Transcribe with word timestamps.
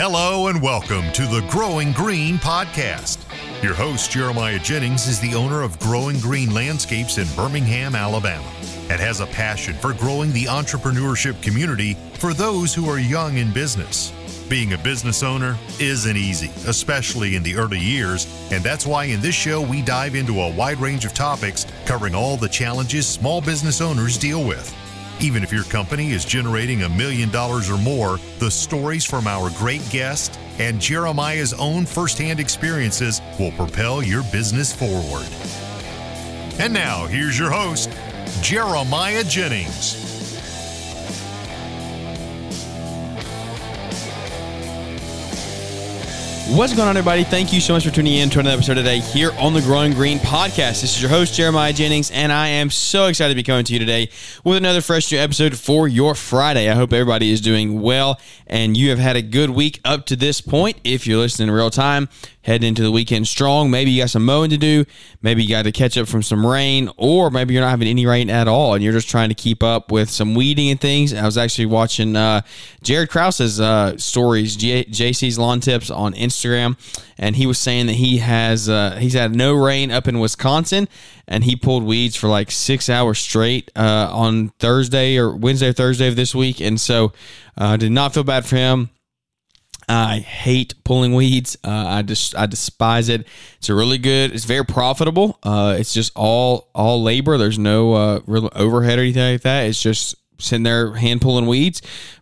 Hello 0.00 0.46
and 0.46 0.62
welcome 0.62 1.10
to 1.10 1.22
the 1.22 1.44
Growing 1.50 1.90
Green 1.90 2.36
podcast. 2.36 3.18
Your 3.64 3.74
host, 3.74 4.12
Jeremiah 4.12 4.60
Jennings, 4.60 5.08
is 5.08 5.18
the 5.18 5.34
owner 5.34 5.62
of 5.62 5.76
Growing 5.80 6.20
Green 6.20 6.54
Landscapes 6.54 7.18
in 7.18 7.26
Birmingham, 7.34 7.96
Alabama, 7.96 8.48
and 8.90 9.00
has 9.00 9.18
a 9.18 9.26
passion 9.26 9.74
for 9.74 9.92
growing 9.94 10.32
the 10.32 10.44
entrepreneurship 10.44 11.42
community 11.42 11.94
for 12.14 12.32
those 12.32 12.72
who 12.72 12.88
are 12.88 13.00
young 13.00 13.38
in 13.38 13.52
business. 13.52 14.12
Being 14.48 14.74
a 14.74 14.78
business 14.78 15.24
owner 15.24 15.58
isn't 15.80 16.16
easy, 16.16 16.52
especially 16.68 17.34
in 17.34 17.42
the 17.42 17.56
early 17.56 17.80
years, 17.80 18.28
and 18.52 18.62
that's 18.62 18.86
why 18.86 19.06
in 19.06 19.20
this 19.20 19.34
show 19.34 19.60
we 19.60 19.82
dive 19.82 20.14
into 20.14 20.42
a 20.42 20.54
wide 20.54 20.78
range 20.78 21.06
of 21.06 21.12
topics 21.12 21.66
covering 21.86 22.14
all 22.14 22.36
the 22.36 22.48
challenges 22.48 23.04
small 23.04 23.40
business 23.40 23.80
owners 23.80 24.16
deal 24.16 24.44
with. 24.44 24.72
Even 25.20 25.42
if 25.42 25.52
your 25.52 25.64
company 25.64 26.10
is 26.12 26.24
generating 26.24 26.82
a 26.82 26.88
million 26.88 27.28
dollars 27.30 27.68
or 27.68 27.78
more, 27.78 28.18
the 28.38 28.50
stories 28.50 29.04
from 29.04 29.26
our 29.26 29.50
great 29.50 29.82
guest 29.90 30.38
and 30.58 30.80
Jeremiah's 30.80 31.52
own 31.54 31.86
firsthand 31.86 32.38
experiences 32.38 33.20
will 33.38 33.52
propel 33.52 34.02
your 34.02 34.22
business 34.30 34.72
forward. 34.72 35.26
And 36.60 36.72
now, 36.72 37.06
here's 37.06 37.38
your 37.38 37.50
host, 37.50 37.90
Jeremiah 38.42 39.24
Jennings. 39.24 40.07
What's 46.52 46.74
going 46.74 46.88
on, 46.88 46.96
everybody? 46.96 47.24
Thank 47.24 47.52
you 47.52 47.60
so 47.60 47.74
much 47.74 47.84
for 47.84 47.90
tuning 47.90 48.14
in 48.14 48.30
to 48.30 48.40
another 48.40 48.56
episode 48.56 48.74
today 48.76 49.00
here 49.00 49.32
on 49.32 49.52
the 49.52 49.60
Growing 49.60 49.92
Green 49.92 50.18
Podcast. 50.18 50.80
This 50.80 50.96
is 50.96 51.02
your 51.02 51.10
host, 51.10 51.34
Jeremiah 51.34 51.74
Jennings, 51.74 52.10
and 52.10 52.32
I 52.32 52.48
am 52.48 52.70
so 52.70 53.04
excited 53.04 53.34
to 53.34 53.36
be 53.36 53.42
coming 53.42 53.66
to 53.66 53.72
you 53.74 53.78
today 53.78 54.08
with 54.44 54.56
another 54.56 54.80
fresh 54.80 55.12
new 55.12 55.18
episode 55.18 55.58
for 55.58 55.86
your 55.86 56.14
Friday. 56.14 56.70
I 56.70 56.74
hope 56.74 56.94
everybody 56.94 57.30
is 57.30 57.42
doing 57.42 57.82
well 57.82 58.18
and 58.46 58.78
you 58.78 58.88
have 58.88 58.98
had 58.98 59.14
a 59.14 59.20
good 59.20 59.50
week 59.50 59.78
up 59.84 60.06
to 60.06 60.16
this 60.16 60.40
point. 60.40 60.78
If 60.84 61.06
you're 61.06 61.18
listening 61.18 61.48
in 61.48 61.54
real 61.54 61.68
time, 61.68 62.08
heading 62.48 62.68
into 62.68 62.82
the 62.82 62.90
weekend 62.90 63.28
strong. 63.28 63.70
Maybe 63.70 63.90
you 63.90 64.02
got 64.02 64.08
some 64.08 64.24
mowing 64.24 64.48
to 64.48 64.56
do. 64.56 64.86
Maybe 65.20 65.42
you 65.42 65.50
got 65.50 65.64
to 65.64 65.72
catch 65.72 65.98
up 65.98 66.08
from 66.08 66.22
some 66.22 66.46
rain, 66.46 66.88
or 66.96 67.30
maybe 67.30 67.52
you're 67.52 67.62
not 67.62 67.68
having 67.68 67.88
any 67.88 68.06
rain 68.06 68.30
at 68.30 68.48
all 68.48 68.72
and 68.72 68.82
you're 68.82 68.94
just 68.94 69.08
trying 69.08 69.28
to 69.28 69.34
keep 69.34 69.62
up 69.62 69.92
with 69.92 70.08
some 70.08 70.34
weeding 70.34 70.70
and 70.70 70.80
things. 70.80 71.12
I 71.12 71.26
was 71.26 71.36
actually 71.36 71.66
watching 71.66 72.16
uh, 72.16 72.40
Jared 72.82 73.10
Krause's 73.10 73.60
uh, 73.60 73.98
stories, 73.98 74.56
J- 74.56 74.86
JC's 74.86 75.38
Lawn 75.38 75.60
Tips 75.60 75.90
on 75.90 76.14
Instagram, 76.14 76.78
and 77.18 77.36
he 77.36 77.46
was 77.46 77.58
saying 77.58 77.86
that 77.86 77.96
he 77.96 78.16
has 78.18 78.66
uh, 78.66 78.96
he's 78.98 79.12
had 79.12 79.34
no 79.34 79.52
rain 79.52 79.90
up 79.90 80.08
in 80.08 80.18
Wisconsin, 80.18 80.88
and 81.26 81.44
he 81.44 81.54
pulled 81.54 81.84
weeds 81.84 82.16
for 82.16 82.28
like 82.28 82.50
six 82.50 82.88
hours 82.88 83.18
straight 83.18 83.70
uh, 83.76 84.08
on 84.10 84.48
Thursday 84.58 85.18
or 85.18 85.36
Wednesday 85.36 85.68
or 85.68 85.74
Thursday 85.74 86.08
of 86.08 86.16
this 86.16 86.34
week, 86.34 86.62
and 86.62 86.80
so 86.80 87.12
uh, 87.58 87.76
did 87.76 87.92
not 87.92 88.14
feel 88.14 88.24
bad 88.24 88.46
for 88.46 88.56
him 88.56 88.88
I 89.88 90.18
hate 90.18 90.74
pulling 90.84 91.14
weeds. 91.14 91.56
Uh, 91.64 91.84
I 91.86 92.02
just 92.02 92.36
I 92.36 92.46
despise 92.46 93.08
it. 93.08 93.26
It's 93.56 93.68
a 93.68 93.74
really 93.74 93.98
good. 93.98 94.32
It's 94.34 94.44
very 94.44 94.64
profitable. 94.64 95.38
Uh, 95.42 95.76
it's 95.78 95.94
just 95.94 96.12
all 96.14 96.68
all 96.74 97.02
labor. 97.02 97.38
There's 97.38 97.58
no 97.58 97.94
uh, 97.94 98.20
real 98.26 98.50
overhead 98.54 98.98
or 98.98 99.02
anything 99.02 99.32
like 99.32 99.42
that. 99.42 99.66
It's 99.66 99.80
just 99.80 100.14
sitting 100.38 100.62
there 100.62 100.94
hand 100.94 101.22
pulling 101.22 101.46
weeds. 101.46 101.80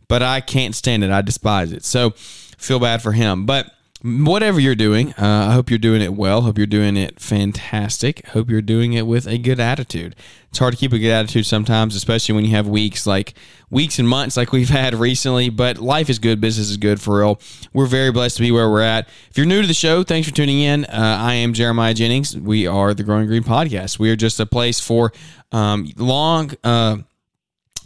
But 0.09 0.23
I 0.23 0.41
can't 0.41 0.75
stand 0.75 1.03
it. 1.03 1.11
I 1.11 1.23
despise 1.23 1.73
it. 1.73 1.85
So 1.85 2.11
feel 2.11 2.79
bad 2.79 3.03
for 3.03 3.13
him. 3.13 3.45
But 3.47 3.71
whatever 4.03 4.61
you're 4.61 4.75
doing, 4.75 5.13
uh, 5.15 5.49
I 5.51 5.53
hope 5.53 5.71
you're 5.71 5.79
doing 5.79 6.03
it 6.03 6.15
well. 6.15 6.43
Hope 6.43 6.59
you're 6.59 6.67
doing 6.67 6.97
it 6.97 7.21
fantastic. 7.21 8.27
Hope 8.29 8.51
you're 8.51 8.63
doing 8.63 8.93
it 8.93 9.07
with 9.07 9.27
a 9.27 9.39
good 9.39 9.59
attitude. 9.59 10.15
It's 10.51 10.59
hard 10.59 10.75
to 10.75 10.79
keep 10.79 10.93
a 10.93 10.99
good 10.99 11.11
attitude 11.11 11.47
sometimes, 11.47 11.95
especially 11.95 12.35
when 12.35 12.45
you 12.45 12.51
have 12.53 12.69
weeks 12.69 13.07
like 13.07 13.35
weeks 13.71 13.99
and 13.99 14.09
months 14.09 14.37
like 14.37 14.53
we've 14.53 14.69
had 14.83 14.95
recently. 14.95 15.49
But 15.49 15.79
life 15.79 16.11
is 16.11 16.19
good, 16.19 16.41
business 16.41 16.71
is 16.71 16.77
good 16.77 17.01
for 17.01 17.19
real. 17.19 17.41
We're 17.73 17.87
very 17.87 18.13
blessed 18.13 18.37
to 18.37 18.43
be 18.43 18.51
where 18.51 18.71
we're 18.71 18.83
at. 18.83 19.09
If 19.31 19.37
you're 19.37 19.47
new 19.47 19.63
to 19.63 19.69
the 19.69 19.75
show, 19.75 20.03
thanks 20.03 20.29
for 20.29 20.35
tuning 20.35 20.61
in. 20.61 20.85
Uh, 20.85 21.19
I 21.21 21.35
am 21.35 21.53
Jeremiah 21.53 21.95
Jennings. 21.95 22.37
We 22.37 22.67
are 22.67 22.95
the 22.95 23.03
Growing 23.03 23.27
Green 23.27 23.45
Podcast. 23.45 23.99
We 23.99 24.11
are 24.11 24.17
just 24.17 24.39
a 24.41 24.47
place 24.47 24.81
for 24.81 25.13
um, 25.53 25.91
long. 25.97 26.53
Uh, 26.63 26.99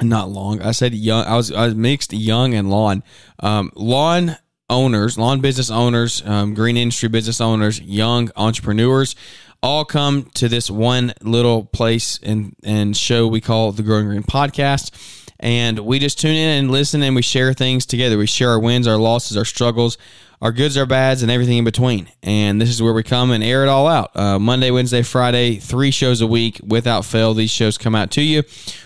not 0.03 0.31
long. 0.31 0.63
I 0.63 0.73
said 0.73 0.95
young. 0.95 1.27
I 1.27 1.37
was 1.37 1.53
I 1.53 1.67
was 1.67 1.75
mixed 1.75 2.13
young 2.13 2.55
and 2.55 2.71
lawn. 2.71 3.03
Um, 3.41 3.71
lawn 3.75 4.37
owners, 4.71 5.19
lawn 5.19 5.41
business 5.41 5.71
owners, 5.71 6.25
um, 6.25 6.55
green 6.55 6.79
industry 6.79 7.11
business 7.11 7.41
owners, 7.41 7.81
young 7.81 8.31
entrepreneurs 8.37 9.15
all 9.63 9.85
come 9.85 10.25
to 10.35 10.49
this 10.49 10.71
one 10.71 11.13
little 11.23 11.65
place 11.65 12.19
and, 12.23 12.57
and 12.63 12.97
show 12.97 13.27
we 13.27 13.41
call 13.41 13.73
the 13.73 13.83
Growing 13.83 14.07
Green 14.07 14.23
Podcast. 14.23 14.91
And 15.39 15.79
we 15.81 15.99
just 15.99 16.19
tune 16.21 16.35
in 16.35 16.59
and 16.59 16.71
listen 16.71 17.03
and 17.03 17.15
we 17.15 17.23
share 17.23 17.53
things 17.55 17.87
together. 17.87 18.19
We 18.19 18.27
share 18.27 18.51
our 18.51 18.61
wins, 18.61 18.87
our 18.87 18.97
losses, 18.97 19.37
our 19.37 19.45
struggles, 19.45 19.99
our 20.43 20.53
goods, 20.53 20.77
our 20.77 20.87
bads, 20.87 21.23
and 21.23 21.31
everything 21.31 21.59
in 21.59 21.65
between. 21.65 22.09
And 22.23 22.61
this 22.61 22.71
is 22.71 22.83
where 22.83 22.95
we 22.95 23.03
come 23.03 23.31
and 23.31 23.45
air 23.45 23.63
it 23.63 23.69
all 23.69 23.87
out. 23.87 24.11
Uh, 24.17 24.39
Monday, 24.39 24.71
Wednesday, 24.71 25.03
Friday, 25.03 25.57
three 25.57 25.91
shows 25.91 26.21
a 26.21 26.27
week 26.27 26.61
without 26.67 27.05
fail. 27.05 27.35
These 27.35 27.51
shows 27.51 27.77
come 27.77 27.95
out 27.95 28.11
to 28.13 28.23
you. 28.23 28.43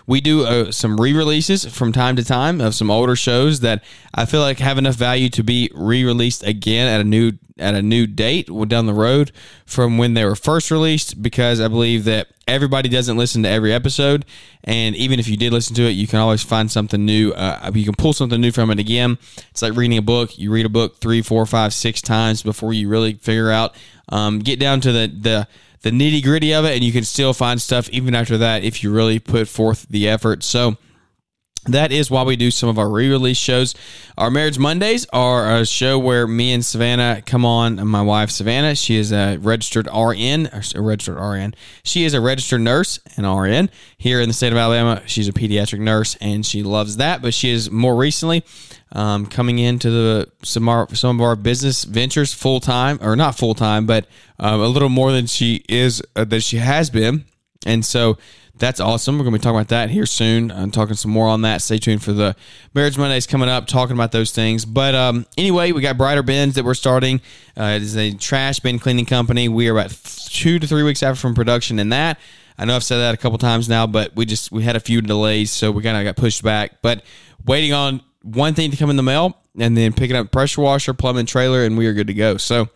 We 0.07 0.21
do 0.21 0.45
uh, 0.45 0.73
some 0.73 1.01
re 1.01 1.13
releases 1.13 1.65
from 1.65 1.93
time 1.93 2.17
to 2.17 2.25
time 2.25 2.61
of 2.61 2.75
some 2.75 2.91
older 2.91 3.15
shows 3.15 3.61
that 3.61 3.85
I 4.15 4.25
feel 4.25 4.41
like 4.41 4.59
have 4.59 4.79
enough 4.79 4.97
value 4.97 5.29
to 5.31 5.45
be 5.45 5.71
re 5.75 6.05
released 6.05 6.43
again 6.45 6.89
at 6.89 7.01
a 7.01 7.05
new 7.05 7.33
at 7.59 7.75
a 7.75 7.83
new 7.83 8.07
date 8.07 8.49
down 8.69 8.87
the 8.87 8.95
road 8.95 9.31
from 9.65 9.97
when 9.97 10.15
they 10.15 10.25
were 10.25 10.35
first 10.35 10.71
released 10.71 11.23
because 11.23 11.61
I 11.61 11.69
believe 11.69 12.05
that 12.05 12.29
everybody 12.49 12.89
doesn't 12.89 13.17
listen 13.17 13.45
to 13.45 13.49
every 13.49 13.73
episode. 13.73 14.25
And 14.65 14.97
even 14.97 15.21
if 15.21 15.29
you 15.29 15.37
did 15.37 15.53
listen 15.53 15.77
to 15.77 15.83
it 15.83 15.91
you 15.91 16.07
can 16.07 16.19
always 16.19 16.43
find 16.43 16.71
something 16.71 17.05
new 17.05 17.33
uh, 17.33 17.71
you 17.75 17.85
can 17.85 17.95
pull 17.95 18.13
something 18.13 18.41
new 18.41 18.51
from 18.51 18.71
it 18.71 18.79
again. 18.79 19.19
It's 19.51 19.63
like 19.63 19.77
reading 19.77 19.99
a 19.99 20.03
book. 20.03 20.39
You 20.39 20.51
read 20.51 20.67
a 20.67 20.71
book 20.71 20.99
three 20.99 21.23
four 21.23 21.47
five 21.47 21.73
six 21.73 22.03
times 22.03 22.43
before 22.43 22.73
you 22.73 22.89
really 22.89 23.15
figure 23.15 23.51
out 23.51 23.75
um, 24.09 24.41
get 24.41 24.59
down 24.59 24.81
to 24.83 24.93
the 24.93 25.07
the 25.07 25.49
the 25.83 25.91
nitty 25.91 26.23
gritty 26.23 26.53
of 26.55 26.65
it 26.65 26.75
and 26.75 26.83
you 26.83 26.93
can 26.93 27.05
still 27.05 27.35
find 27.35 27.61
stuff 27.61 27.89
even 27.91 28.15
after 28.15 28.39
that 28.39 28.65
if 28.65 28.83
you 28.83 28.91
really 28.91 29.19
put 29.19 29.47
forth 29.47 29.87
the 29.91 30.09
effort. 30.09 30.43
So 30.43 30.77
that 31.67 31.93
is 31.93 32.11
why 32.11 32.23
we 32.23 32.37
do 32.37 32.51
some 32.51 32.69
of 32.69 32.79
our 32.79 32.89
re-release 32.89 33.39
shows. 33.39 33.75
Our 34.19 34.31
Marriage 34.31 34.59
Mondays 34.59 35.07
are 35.13 35.57
a 35.57 35.67
show 35.67 35.99
where 35.99 36.27
me 36.27 36.53
and 36.53 36.65
Savannah 36.65 37.23
come 37.25 37.45
on. 37.45 37.87
My 37.87 38.03
wife 38.03 38.31
Savannah, 38.31 38.75
she 38.75 38.97
is 38.97 39.13
a 39.13 39.39
registered 39.39 39.87
RN, 39.87 40.51
a 40.75 40.83
registered 40.83 41.17
RN. 41.17 41.55
She 41.83 42.05
is 42.05 42.15
a 42.15 42.21
registered 42.21 42.61
nurse 42.61 43.01
and 43.17 43.27
RN 43.27 43.71
here 43.97 44.21
in 44.21 44.29
the 44.29 44.35
state 44.35 44.53
of 44.53 44.59
Alabama. 44.59 45.03
She's 45.07 45.29
a 45.29 45.33
pediatric 45.33 45.81
nurse 45.81 46.17
and 46.21 46.45
she 46.45 46.63
loves 46.63 46.99
that. 46.99 47.23
But 47.23 47.35
she 47.35 47.51
is 47.51 47.71
more 47.71 47.97
recently 47.97 48.45
um, 48.93 49.27
coming 49.27 49.59
into 49.59 49.91
the 49.91 50.31
some 50.43 50.69
our, 50.69 50.93
some 50.95 51.19
of 51.19 51.25
our 51.25 51.37
business 51.37 51.85
ventures 51.85 52.33
full 52.33 52.61
time, 52.61 52.99
or 53.03 53.17
not 53.17 53.37
full 53.37 53.55
time, 53.55 53.87
but 53.87 54.07
um, 54.39 54.61
a 54.61 54.69
little 54.69 54.89
more 54.89 55.13
than 55.13 55.27
she 55.27 55.65
is 55.69 56.03
uh, 56.15 56.25
that 56.25 56.43
she 56.43 56.59
has 56.59 56.91
been. 56.91 57.25
And 57.67 57.85
so 57.85 58.19
that's 58.57 58.79
awesome. 58.79 59.19
We're 59.19 59.25
going 59.25 59.35
to 59.35 59.39
be 59.41 59.43
talking 59.43 59.57
about 59.57 59.69
that 59.69 59.91
here 59.91 60.07
soon. 60.07 60.51
I'm 60.51 60.71
talking 60.71 60.95
some 60.95 61.11
more 61.11 61.27
on 61.27 61.43
that. 61.43 61.61
Stay 61.61 61.79
tuned 61.79 62.03
for 62.03 62.13
the 62.13 62.37
Marriage 62.73 62.97
Mondays 62.97 63.27
coming 63.27 63.49
up, 63.49 63.67
talking 63.67 63.97
about 63.97 64.13
those 64.13 64.31
things. 64.31 64.65
But 64.65 64.95
um, 64.95 65.27
anyway, 65.37 65.73
we 65.73 65.81
got 65.81 65.99
Brighter 65.99 66.23
Bins 66.23 66.55
that 66.55 66.65
we're 66.65 66.75
starting. 66.75 67.21
Uh, 67.59 67.75
it 67.77 67.83
is 67.83 67.97
a 67.97 68.13
trash 68.13 68.61
bin 68.61 68.79
cleaning 68.79 69.07
company. 69.07 69.49
We 69.49 69.69
are 69.69 69.73
about 69.73 69.91
two 70.31 70.59
to 70.59 70.67
three 70.67 70.85
weeks 70.85 71.03
out 71.03 71.19
from 71.19 71.35
production 71.35 71.79
in 71.79 71.89
that. 71.89 72.19
I 72.57 72.65
know 72.65 72.77
I've 72.77 72.85
said 72.85 72.99
that 72.99 73.15
a 73.15 73.17
couple 73.17 73.39
times 73.39 73.69
now, 73.69 73.87
but 73.87 74.15
we 74.15 74.27
just 74.27 74.53
we 74.53 74.63
had 74.63 74.77
a 74.77 74.81
few 74.81 75.03
delays, 75.03 75.51
so 75.51 75.73
we 75.73 75.83
kind 75.83 75.97
of 75.97 76.05
got 76.05 76.21
pushed 76.21 76.45
back. 76.45 76.81
But 76.83 77.03
waiting 77.45 77.73
on 77.73 78.01
one 78.23 78.55
thing 78.55 78.71
to 78.71 78.77
come 78.77 78.91
in 78.91 78.97
the 78.97 79.03
mail, 79.03 79.37
and 79.59 79.77
then 79.77 79.93
picking 79.93 80.17
up 80.17 80.31
pressure 80.31 80.61
washer, 80.61 80.95
plumbing 80.95 81.27
trailer, 81.27 81.65
and 81.65 81.77
we 81.77 81.87
are 81.87 81.93
good 81.93 82.07
to 82.07 82.15
go. 82.15 82.37
So 82.37 82.69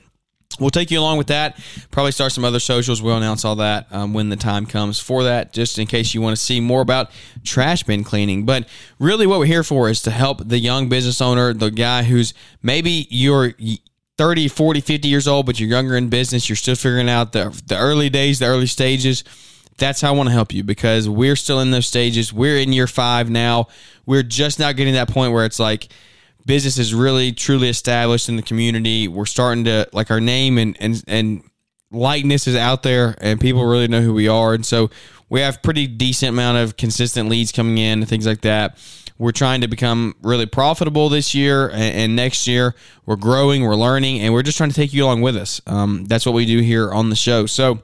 We'll 0.58 0.70
take 0.70 0.90
you 0.90 0.98
along 0.98 1.18
with 1.18 1.28
that. 1.28 1.58
Probably 1.90 2.12
start 2.12 2.32
some 2.32 2.44
other 2.44 2.60
socials. 2.60 3.00
We'll 3.00 3.16
announce 3.16 3.44
all 3.44 3.56
that 3.56 3.86
um, 3.90 4.12
when 4.12 4.28
the 4.28 4.36
time 4.36 4.66
comes 4.66 4.98
for 4.98 5.24
that, 5.24 5.52
just 5.52 5.78
in 5.78 5.86
case 5.86 6.14
you 6.14 6.20
want 6.20 6.36
to 6.36 6.42
see 6.42 6.60
more 6.60 6.80
about 6.80 7.10
trash 7.44 7.82
bin 7.84 8.04
cleaning. 8.04 8.44
But 8.44 8.68
really, 8.98 9.26
what 9.26 9.38
we're 9.38 9.46
here 9.46 9.64
for 9.64 9.88
is 9.88 10.02
to 10.02 10.10
help 10.10 10.46
the 10.46 10.58
young 10.58 10.88
business 10.88 11.20
owner, 11.20 11.52
the 11.52 11.70
guy 11.70 12.02
who's 12.02 12.34
maybe 12.62 13.06
you're 13.10 13.54
30, 14.18 14.48
40, 14.48 14.80
50 14.80 15.08
years 15.08 15.28
old, 15.28 15.46
but 15.46 15.60
you're 15.60 15.68
younger 15.68 15.96
in 15.96 16.08
business. 16.08 16.48
You're 16.48 16.56
still 16.56 16.74
figuring 16.74 17.08
out 17.08 17.32
the, 17.32 17.60
the 17.66 17.78
early 17.78 18.10
days, 18.10 18.40
the 18.40 18.46
early 18.46 18.66
stages. 18.66 19.22
That's 19.78 20.00
how 20.00 20.08
I 20.08 20.16
want 20.16 20.28
to 20.28 20.32
help 20.32 20.52
you 20.52 20.64
because 20.64 21.08
we're 21.08 21.36
still 21.36 21.60
in 21.60 21.70
those 21.70 21.86
stages. 21.86 22.32
We're 22.32 22.58
in 22.58 22.72
year 22.72 22.88
five 22.88 23.30
now. 23.30 23.68
We're 24.06 24.24
just 24.24 24.58
now 24.58 24.72
getting 24.72 24.94
that 24.94 25.08
point 25.08 25.32
where 25.32 25.44
it's 25.44 25.60
like, 25.60 25.88
business 26.48 26.78
is 26.78 26.94
really 26.94 27.30
truly 27.30 27.68
established 27.68 28.28
in 28.28 28.34
the 28.34 28.42
community. 28.42 29.06
We're 29.06 29.26
starting 29.26 29.64
to 29.64 29.86
like 29.92 30.10
our 30.10 30.20
name 30.20 30.58
and 30.58 30.76
and 30.80 31.04
and 31.06 31.44
likeness 31.92 32.48
is 32.48 32.56
out 32.56 32.82
there, 32.82 33.14
and 33.20 33.40
people 33.40 33.64
really 33.64 33.86
know 33.86 34.00
who 34.00 34.14
we 34.14 34.26
are. 34.26 34.54
And 34.54 34.66
so 34.66 34.90
we 35.28 35.40
have 35.40 35.62
pretty 35.62 35.86
decent 35.86 36.30
amount 36.30 36.58
of 36.58 36.76
consistent 36.76 37.28
leads 37.28 37.52
coming 37.52 37.78
in 37.78 38.00
and 38.00 38.08
things 38.08 38.26
like 38.26 38.40
that. 38.40 38.78
We're 39.18 39.32
trying 39.32 39.60
to 39.60 39.68
become 39.68 40.14
really 40.22 40.46
profitable 40.46 41.08
this 41.08 41.34
year 41.34 41.68
and, 41.68 41.94
and 41.96 42.16
next 42.16 42.46
year. 42.46 42.74
We're 43.04 43.16
growing, 43.16 43.62
we're 43.62 43.74
learning, 43.74 44.20
and 44.20 44.32
we're 44.32 44.42
just 44.42 44.56
trying 44.56 44.70
to 44.70 44.76
take 44.76 44.94
you 44.94 45.04
along 45.04 45.20
with 45.20 45.36
us. 45.36 45.60
Um, 45.66 46.06
that's 46.06 46.24
what 46.24 46.34
we 46.34 46.46
do 46.46 46.60
here 46.60 46.90
on 46.90 47.10
the 47.10 47.16
show. 47.16 47.46
So 47.46 47.82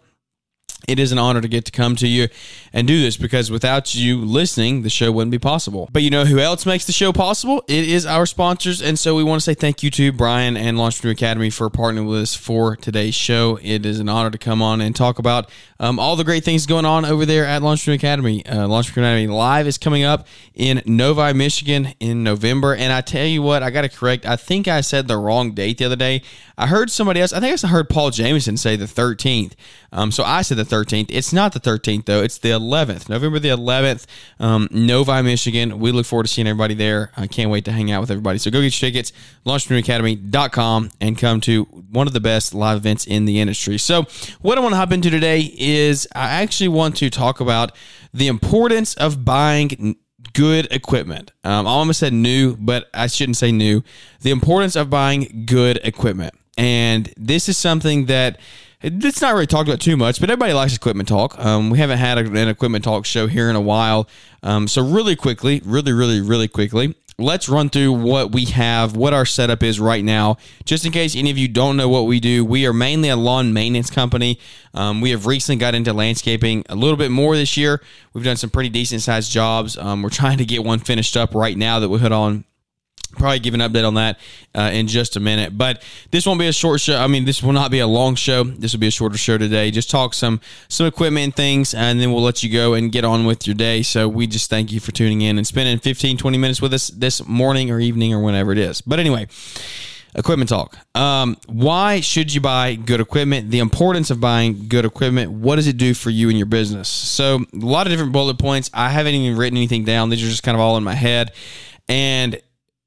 it 0.89 0.99
is 0.99 1.13
an 1.13 1.19
honor 1.19 1.41
to 1.41 1.49
get 1.49 1.65
to 1.67 1.73
come 1.73 1.97
to 1.97 2.07
you 2.07 2.29
and 2.73 2.87
do 2.87 3.01
this 3.01 3.17
because 3.17 3.51
without 3.51 3.95
you 3.95 4.19
listening, 4.19 4.83
the 4.83 4.91
show 4.91 5.11
wouldn't 5.13 5.31
be 5.31 5.39
possible. 5.39 5.89
But 5.93 6.03
you 6.03 6.11
know 6.11 6.25
who 6.25 6.39
else 6.39 6.67
makes 6.67 6.87
the 6.87 6.93
show 6.93 7.13
possible? 7.13 7.63
It 7.69 7.89
is 7.89 8.05
our 8.05 8.27
sponsors. 8.27 8.83
And 8.83 8.99
so 8.99 9.15
we 9.15 9.23
want 9.25 9.41
to 9.41 9.45
say 9.45 9.55
thank 9.55 9.83
you 9.83 9.91
to 9.91 10.13
Brian 10.13 10.57
and 10.57 10.77
Lawntrepreneur 10.77 11.13
Academy 11.13 11.51
for 11.51 11.71
partnering 11.71 12.09
with 12.09 12.23
us 12.23 12.35
for 12.35 12.77
today's 12.77 13.15
show. 13.15 13.59
It 13.63 13.87
is 13.87 14.01
an 14.01 14.09
honor 14.09 14.31
to 14.31 14.39
come 14.39 14.61
on 14.61 14.81
and 14.81 14.95
talk 14.95 15.19
about 15.19 15.51
um, 15.81 15.99
all 15.99 16.17
the 16.17 16.25
great 16.25 16.45
things 16.45 16.67
going 16.67 16.85
on 16.85 17.05
over 17.05 17.25
there 17.25 17.47
at 17.47 17.63
Lawntrepreneur 17.63 17.95
Academy. 17.95 18.45
Uh, 18.47 18.67
Lawntrepreneur 18.67 18.91
Academy 18.91 19.27
Live 19.29 19.67
is 19.67 19.79
coming 19.79 20.03
up 20.03 20.27
in 20.55 20.83
Novi, 20.87 21.33
Michigan 21.33 21.95
in 22.01 22.23
November. 22.23 22.75
And 22.75 22.93
I 22.93 23.01
tell 23.01 23.27
you 23.27 23.43
what, 23.43 23.63
I 23.63 23.71
got 23.71 23.83
to 23.83 23.89
correct. 23.89 24.27
I 24.27 24.37
think 24.37 24.69
I 24.69 24.81
said 24.81 25.09
the 25.09 25.17
wrong 25.17 25.53
date 25.53 25.79
the 25.79 25.85
other 25.85 25.97
day. 25.97 26.23
I 26.57 26.67
heard 26.67 26.91
somebody 26.91 27.21
else, 27.21 27.33
I 27.33 27.41
think 27.41 27.65
I 27.65 27.69
heard 27.69 27.89
Paul 27.89 28.11
Jameson 28.11 28.57
say 28.57 28.77
the 28.77 28.85
13th. 28.85 29.53
Um, 29.93 30.11
so 30.11 30.25
I 30.25 30.43
said 30.43 30.57
the 30.57 30.65
13th. 30.65 30.74
It's 30.83 31.33
not 31.33 31.53
the 31.53 31.61
13th, 31.61 32.07
though. 32.07 32.23
It's 32.23 32.39
the 32.39 32.51
11th, 32.51 33.09
November 33.09 33.39
the 33.39 33.51
11th, 33.51 34.07
um, 34.41 34.69
Novi, 34.71 35.23
Michigan. 35.23 35.79
We 35.79 35.93
look 35.93 36.07
forward 36.07 36.25
to 36.25 36.29
seeing 36.29 36.47
everybody 36.47 36.75
there. 36.75 37.13
I 37.17 37.27
can't 37.27 37.51
wait 37.51 37.65
to 37.67 37.73
hang 37.73 37.91
out 37.91 38.01
with 38.01 38.11
everybody. 38.11 38.39
So 38.39 38.51
go 38.51 38.61
get 38.61 38.81
your 38.81 38.91
tickets, 38.91 39.13
lawntrepreneuracademy.com, 39.47 40.91
and 41.01 41.19
come 41.19 41.41
to 41.43 41.65
one 41.65 42.07
of 42.07 42.13
the 42.13 42.21
best 42.21 42.55
live 42.55 42.77
events 42.77 43.07
in 43.07 43.25
the 43.25 43.41
industry. 43.41 43.79
So, 43.79 44.07
what 44.41 44.59
I 44.59 44.61
want 44.61 44.73
to 44.73 44.77
hop 44.77 44.93
into 44.93 45.11
today 45.11 45.55
is 45.57 46.09
I 46.15 46.43
actually 46.43 46.69
want 46.69 46.97
to 46.97 47.11
talk 47.11 47.41
about 47.41 47.73
the 48.13 48.27
importance 48.27 48.95
of 48.95 49.25
buying 49.25 49.97
good 50.33 50.67
equipment. 50.71 51.33
Um, 51.45 51.67
I 51.67 51.71
almost 51.71 52.01
said 52.01 52.13
new, 52.13 52.57
but 52.57 52.89
I 52.93 53.07
shouldn't 53.07 53.37
say 53.37 53.53
new. 53.53 53.83
The 54.21 54.31
importance 54.31 54.77
of 54.77 54.91
buying 54.91 55.45
good 55.47 55.81
equipment. 55.85 56.35
And 56.57 57.13
this 57.17 57.49
is 57.49 57.59
something 57.59 58.07
that 58.07 58.39
it's 58.85 59.23
not 59.23 59.33
really 59.33 59.47
talked 59.47 59.69
about 59.69 59.81
too 59.81 59.97
much, 59.97 60.21
but 60.21 60.29
everybody 60.29 60.53
likes 60.53 60.77
equipment 60.77 61.09
talk. 61.09 61.39
Um, 61.39 61.71
we 61.71 61.79
haven't 61.79 61.99
had 61.99 62.19
an 62.19 62.49
equipment 62.49 62.85
talk 62.85 63.07
show 63.07 63.27
here 63.27 63.49
in 63.49 63.57
a 63.57 63.61
while. 63.61 64.09
Um, 64.43 64.69
so, 64.69 64.87
really 64.87 65.17
quickly, 65.17 65.63
really, 65.65 65.93
really, 65.93 66.21
really 66.21 66.49
quickly, 66.49 66.95
let's 67.19 67.49
run 67.49 67.71
through 67.71 67.93
what 67.93 68.33
we 68.33 68.45
have, 68.47 68.95
what 68.95 69.15
our 69.15 69.25
setup 69.25 69.63
is 69.63 69.81
right 69.81 70.05
now. 70.05 70.37
Just 70.67 70.85
in 70.85 70.93
case 70.93 71.17
any 71.17 71.31
of 71.31 71.39
you 71.39 71.49
don't 71.49 71.79
know 71.79 71.89
what 71.89 72.03
we 72.03 72.21
do, 72.21 72.45
we 72.45 72.67
are 72.67 72.75
mainly 72.75 73.09
a 73.09 73.17
lawn 73.17 73.55
maintenance 73.55 73.89
company. 73.89 74.39
Um, 74.75 75.01
we 75.01 75.11
have 75.11 75.27
recently 75.27 75.59
got 75.59 75.75
into 75.75 75.95
landscaping 75.95 76.65
a 76.69 76.75
little 76.75 76.99
bit 76.99 77.11
more 77.11 77.37
this 77.37 77.57
year. 77.57 77.81
We've 78.13 78.25
done 78.25 78.37
some 78.37 78.51
pretty 78.51 78.69
decent 78.69 79.01
sized 79.01 79.31
jobs. 79.33 79.79
Um, 79.79 80.03
we're 80.03 80.11
trying 80.11 80.39
to 80.39 80.45
get 80.45 80.63
one 80.63 80.79
finished 80.79 81.17
up 81.17 81.35
right 81.35 81.57
now 81.57 81.81
that 81.81 81.89
we'll 81.89 82.01
hit 82.01 82.13
on 82.13 82.45
probably 83.15 83.39
give 83.39 83.55
an 83.55 83.61
update 83.61 83.87
on 83.87 83.95
that 83.95 84.19
uh, 84.55 84.71
in 84.73 84.87
just 84.87 85.17
a 85.17 85.21
minute. 85.21 85.57
But 85.57 85.83
this 86.11 86.27
won't 86.27 86.39
be 86.39 86.47
a 86.47 86.53
short 86.53 86.81
show. 86.81 86.99
I 86.99 87.07
mean 87.07 87.25
this 87.25 87.43
will 87.43 87.53
not 87.53 87.71
be 87.71 87.81
a 87.81 87.87
long 87.87 88.15
show. 88.15 88.45
This 88.45 88.73
will 88.73 88.81
be 88.81 88.89
a 88.89 88.93
shorter 88.93 89.19
show 89.19 89.39
today. 89.39 89.71
Just 89.71 89.91
talk 89.91 90.15
some 90.15 90.41
some 90.69 90.87
equipment 90.87 91.25
and 91.25 91.37
things 91.37 91.75
and 91.75 92.01
then 92.01 92.13
we'll 92.13 92.23
let 92.23 92.43
you 92.43 92.53
go 92.53 92.75
and 92.75 92.93
get 92.93 93.05
on 93.05 93.25
with 93.25 93.47
your 93.47 93.55
day. 93.55 93.83
So 93.83 94.09
we 94.09 94.27
just 94.27 94.51
thank 94.51 94.73
you 94.73 94.81
for 94.81 94.93
tuning 94.93 95.21
in 95.23 95.39
and 95.39 95.47
spending 95.47 95.79
15 95.79 96.17
20 96.17 96.39
minutes 96.39 96.61
with 96.63 96.75
us 96.75 96.89
this 96.89 97.27
morning 97.27 97.71
or 97.71 97.81
evening 97.81 98.13
or 98.15 98.23
whenever 98.23 98.53
it 98.53 98.59
is. 98.59 98.81
But 98.81 98.99
anyway 98.99 99.29
equipment 100.15 100.49
talk. 100.49 100.79
Um, 100.95 101.37
why 101.47 102.01
should 102.01 102.33
you 102.33 102.41
buy 102.41 102.75
good 102.75 103.01
equipment? 103.01 103.51
The 103.51 103.59
importance 103.59 104.11
of 104.11 104.21
buying 104.21 104.69
good 104.69 104.85
equipment. 104.85 105.33
What 105.33 105.57
does 105.57 105.67
it 105.67 105.77
do 105.77 105.95
for 105.95 106.11
you 106.11 106.29
and 106.29 106.39
your 106.39 106.47
business? 106.47 106.89
So 106.89 107.45
a 107.53 107.57
lot 107.57 107.87
of 107.87 107.91
different 107.91 108.13
bullet 108.13 108.39
points. 108.39 108.71
I 108.73 108.91
haven't 108.91 109.15
even 109.15 109.37
written 109.37 109.57
anything 109.57 109.85
down. 109.85 110.11
These 110.11 110.23
are 110.23 110.31
just 110.31 110.43
kind 110.43 110.55
of 110.55 110.61
all 110.61 110.77
in 110.77 110.85
my 110.85 110.95
head. 110.95 111.33
And 111.89 112.41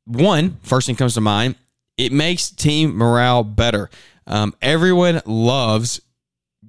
one, 0.08 0.58
first 0.64 0.88
thing 0.88 0.96
comes 0.96 1.14
to 1.16 1.22
mind, 1.22 1.56
it 1.98 2.12
makes 2.12 2.50
team 2.50 2.96
morale 2.96 3.44
better. 3.44 3.90
Um, 4.26 4.56
everyone 4.62 5.22
loves 5.26 6.02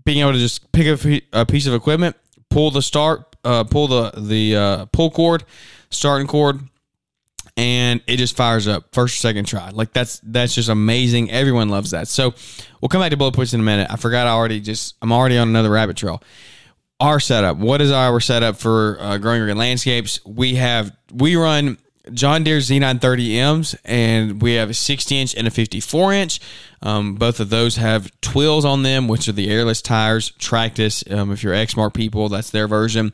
being 0.05 0.21
able 0.21 0.33
to 0.33 0.39
just 0.39 0.71
pick 0.73 0.87
up 0.87 1.23
a 1.33 1.47
piece 1.47 1.67
of 1.67 1.75
equipment, 1.75 2.17
pull 2.51 2.71
the 2.71 2.83
start, 2.83 3.37
uh, 3.45 3.65
pull 3.65 3.89
the 3.89 4.13
the 4.17 4.57
uh, 4.57 4.85
pull 4.87 5.11
cord, 5.11 5.45
starting 5.91 6.27
cord, 6.27 6.61
and 7.57 8.01
it 8.07 8.17
just 8.17 8.37
fires 8.37 8.69
up 8.69 8.95
first 8.95 9.17
or 9.17 9.19
second 9.19 9.45
try. 9.47 9.71
Like 9.71 9.93
that's 9.93 10.21
that's 10.23 10.55
just 10.55 10.69
amazing. 10.69 11.31
Everyone 11.31 11.69
loves 11.69 11.91
that. 11.91 12.09
So 12.09 12.35
we'll 12.81 12.89
come 12.89 13.01
back 13.01 13.11
to 13.11 13.17
bullet 13.17 13.35
points 13.35 13.53
in 13.53 13.61
a 13.61 13.65
minute. 13.65 13.89
I 13.91 13.97
forgot 13.97 14.27
I 14.27 14.31
already 14.31 14.61
just 14.61 14.97
I'm 15.03 15.13
already 15.13 15.39
on 15.39 15.49
another 15.49 15.71
rabbit 15.71 15.97
trail. 15.97 16.23
Our 17.01 17.21
setup. 17.21 17.59
What 17.59 17.81
is 17.81 17.93
our 17.93 18.19
setup 18.19 18.57
for 18.57 18.99
uh, 19.01 19.19
growing 19.19 19.43
green 19.43 19.57
landscapes? 19.57 20.25
We 20.25 20.57
have 20.57 20.97
we 21.13 21.37
run 21.37 21.79
John 22.13 22.45
Deere 22.45 22.59
Z930Ms, 22.59 23.77
and 23.85 24.41
we 24.43 24.55
have 24.55 24.71
a 24.71 24.75
60 24.75 25.19
inch 25.19 25.35
and 25.35 25.47
a 25.47 25.51
54 25.51 26.13
inch. 26.13 26.41
Um, 26.81 27.17
both 27.17 27.41
of 27.41 27.51
those 27.51 27.77
have 27.77 28.11
Tweels 28.21 28.65
on 28.65 28.83
them, 28.83 29.09
which 29.09 29.29
are 29.29 29.33
the 29.33 29.51
airless 29.51 29.83
tires. 29.83 30.31
Tractus, 30.39 31.03
um, 31.11 31.33
if 31.33 31.43
you're 31.43 31.55
Exmark 31.55 31.95
people, 31.95 32.29
that's 32.29 32.51
their 32.51 32.69
version. 32.69 33.13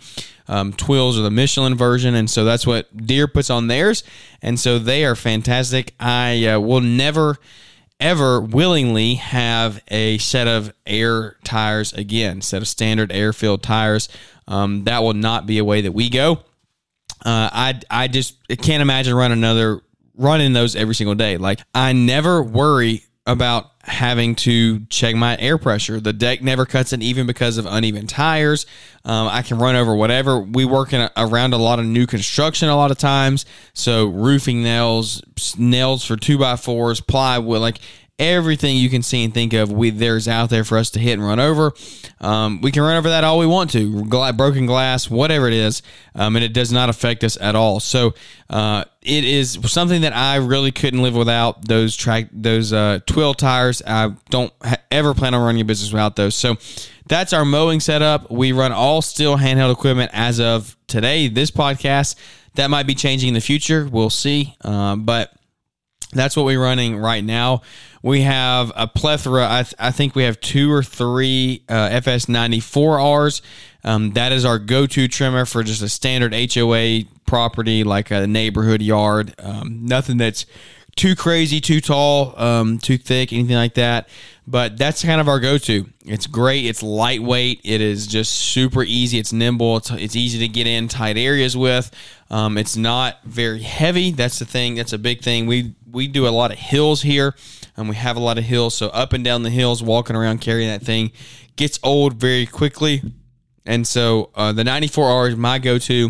Um, 0.48 0.72
Tweels 0.72 1.18
are 1.18 1.22
the 1.22 1.30
Michelin 1.30 1.74
version, 1.74 2.14
and 2.14 2.28
so 2.28 2.44
that's 2.44 2.66
what 2.66 2.94
Deere 2.96 3.26
puts 3.26 3.50
on 3.50 3.66
theirs, 3.66 4.04
and 4.42 4.60
so 4.60 4.78
they 4.78 5.04
are 5.04 5.16
fantastic. 5.16 5.94
I 5.98 6.46
uh, 6.46 6.60
will 6.60 6.82
never 6.82 7.38
ever 8.00 8.40
willingly 8.40 9.14
have 9.14 9.82
a 9.88 10.18
set 10.18 10.48
of 10.48 10.72
air 10.86 11.36
tires 11.44 11.92
again, 11.92 12.40
set 12.40 12.60
of 12.60 12.68
standard 12.68 13.12
air 13.12 13.32
filled 13.32 13.62
tires. 13.62 14.08
Um, 14.46 14.84
that 14.84 15.02
will 15.02 15.14
not 15.14 15.46
be 15.46 15.58
a 15.58 15.64
way 15.64 15.80
that 15.80 15.92
we 15.92 16.10
go. 16.10 16.40
Uh, 17.24 17.50
I 17.52 17.80
I 17.90 18.08
just 18.08 18.36
can't 18.48 18.82
imagine 18.82 19.14
running 19.14 19.38
another 19.38 19.80
running 20.16 20.52
those 20.52 20.76
every 20.76 20.94
single 20.94 21.14
day. 21.14 21.36
Like 21.36 21.60
I 21.74 21.92
never 21.92 22.42
worry 22.42 23.04
about 23.26 23.70
having 23.82 24.34
to 24.34 24.80
check 24.86 25.14
my 25.14 25.36
air 25.38 25.56
pressure. 25.56 25.98
The 25.98 26.12
deck 26.12 26.42
never 26.42 26.66
cuts 26.66 26.92
it, 26.92 27.02
even 27.02 27.26
because 27.26 27.56
of 27.56 27.66
uneven 27.66 28.06
tires. 28.06 28.66
Um, 29.04 29.28
I 29.28 29.42
can 29.42 29.58
run 29.58 29.76
over 29.76 29.94
whatever. 29.94 30.40
We 30.40 30.64
work 30.64 30.92
in 30.92 31.00
a, 31.00 31.10
around 31.16 31.54
a 31.54 31.58
lot 31.58 31.78
of 31.78 31.86
new 31.86 32.06
construction 32.06 32.68
a 32.68 32.76
lot 32.76 32.90
of 32.90 32.98
times, 32.98 33.46
so 33.72 34.06
roofing 34.06 34.62
nails, 34.62 35.22
nails 35.56 36.04
for 36.04 36.16
two 36.16 36.38
by 36.38 36.56
fours, 36.56 37.00
plywood, 37.00 37.60
like 37.60 37.78
everything 38.18 38.76
you 38.76 38.88
can 38.88 39.02
see 39.02 39.24
and 39.24 39.34
think 39.34 39.52
of 39.52 39.72
we 39.72 39.90
there's 39.90 40.28
out 40.28 40.48
there 40.48 40.62
for 40.62 40.78
us 40.78 40.90
to 40.90 41.00
hit 41.00 41.14
and 41.14 41.22
run 41.22 41.40
over. 41.40 41.72
Um, 42.20 42.60
we 42.60 42.70
can 42.70 42.82
run 42.82 42.96
over 42.96 43.08
that 43.08 43.24
all 43.24 43.38
we 43.38 43.46
want 43.46 43.70
to 43.70 44.04
broken 44.04 44.66
glass 44.66 45.10
whatever 45.10 45.48
it 45.48 45.54
is 45.54 45.82
um, 46.14 46.36
and 46.36 46.44
it 46.44 46.52
does 46.52 46.70
not 46.70 46.88
affect 46.88 47.24
us 47.24 47.36
at 47.40 47.56
all. 47.56 47.80
So 47.80 48.14
uh, 48.48 48.84
it 49.02 49.24
is 49.24 49.58
something 49.66 50.02
that 50.02 50.14
i 50.14 50.36
really 50.36 50.70
couldn't 50.70 51.02
live 51.02 51.16
without. 51.16 51.66
Those 51.66 51.96
track 51.96 52.28
those 52.32 52.72
uh, 52.72 53.00
Tweel 53.06 53.34
tires 53.34 53.82
i 53.86 54.12
don't 54.30 54.52
ha- 54.62 54.76
ever 54.90 55.12
plan 55.14 55.34
on 55.34 55.44
running 55.44 55.60
a 55.60 55.64
business 55.64 55.92
without 55.92 56.16
those. 56.16 56.34
So 56.34 56.56
that's 57.06 57.32
our 57.32 57.44
mowing 57.44 57.80
setup. 57.80 58.30
We 58.30 58.52
run 58.52 58.72
all 58.72 59.02
Stihl 59.02 59.38
handheld 59.38 59.72
equipment 59.72 60.10
as 60.14 60.40
of 60.40 60.76
today 60.86 61.28
this 61.28 61.50
podcast. 61.50 62.16
That 62.54 62.70
might 62.70 62.86
be 62.86 62.94
changing 62.94 63.28
in 63.28 63.34
the 63.34 63.40
future. 63.40 63.88
We'll 63.90 64.10
see. 64.10 64.54
Uh, 64.60 64.96
but 64.96 65.34
that's 66.12 66.36
what 66.36 66.46
we're 66.46 66.62
running 66.62 66.96
right 66.96 67.24
now. 67.24 67.62
We 68.04 68.20
have 68.20 68.70
a 68.76 68.86
plethora. 68.86 69.50
I, 69.50 69.62
th- 69.62 69.74
I 69.78 69.90
think 69.90 70.14
we 70.14 70.24
have 70.24 70.38
two 70.38 70.70
or 70.70 70.82
three 70.82 71.62
uh, 71.70 71.88
FS94Rs. 71.88 73.40
Um, 73.82 74.12
that 74.12 74.30
is 74.30 74.44
our 74.44 74.58
go 74.58 74.86
to 74.86 75.08
trimmer 75.08 75.46
for 75.46 75.62
just 75.62 75.80
a 75.80 75.88
standard 75.88 76.34
HOA 76.34 77.04
property, 77.24 77.82
like 77.82 78.10
a 78.10 78.26
neighborhood 78.26 78.82
yard. 78.82 79.34
Um, 79.38 79.86
nothing 79.86 80.18
that's 80.18 80.44
too 80.96 81.16
crazy, 81.16 81.62
too 81.62 81.80
tall, 81.80 82.38
um, 82.38 82.76
too 82.76 82.98
thick, 82.98 83.32
anything 83.32 83.56
like 83.56 83.72
that. 83.74 84.10
But 84.46 84.76
that's 84.76 85.02
kind 85.02 85.18
of 85.18 85.26
our 85.26 85.40
go-to. 85.40 85.86
It's 86.04 86.26
great. 86.26 86.66
It's 86.66 86.82
lightweight. 86.82 87.62
It 87.64 87.80
is 87.80 88.06
just 88.06 88.34
super 88.34 88.82
easy. 88.82 89.18
It's 89.18 89.32
nimble. 89.32 89.78
It's, 89.78 89.90
it's 89.90 90.14
easy 90.14 90.38
to 90.40 90.48
get 90.48 90.66
in 90.66 90.88
tight 90.88 91.16
areas 91.16 91.56
with. 91.56 91.90
Um, 92.30 92.58
it's 92.58 92.76
not 92.76 93.24
very 93.24 93.62
heavy. 93.62 94.10
That's 94.10 94.38
the 94.38 94.44
thing. 94.44 94.74
That's 94.74 94.92
a 94.92 94.98
big 94.98 95.22
thing. 95.22 95.46
We 95.46 95.74
we 95.90 96.08
do 96.08 96.26
a 96.26 96.30
lot 96.30 96.50
of 96.50 96.58
hills 96.58 97.02
here, 97.02 97.34
and 97.76 97.88
we 97.88 97.96
have 97.96 98.16
a 98.16 98.20
lot 98.20 98.38
of 98.38 98.44
hills. 98.44 98.74
So 98.74 98.88
up 98.88 99.12
and 99.12 99.24
down 99.24 99.42
the 99.42 99.50
hills, 99.50 99.82
walking 99.82 100.16
around 100.16 100.40
carrying 100.40 100.68
that 100.68 100.82
thing 100.82 101.12
gets 101.56 101.78
old 101.82 102.14
very 102.14 102.46
quickly. 102.46 103.02
And 103.66 103.86
so 103.86 104.30
uh, 104.34 104.52
the 104.52 104.64
94R 104.64 105.30
is 105.30 105.36
my 105.36 105.58
go-to. 105.58 106.06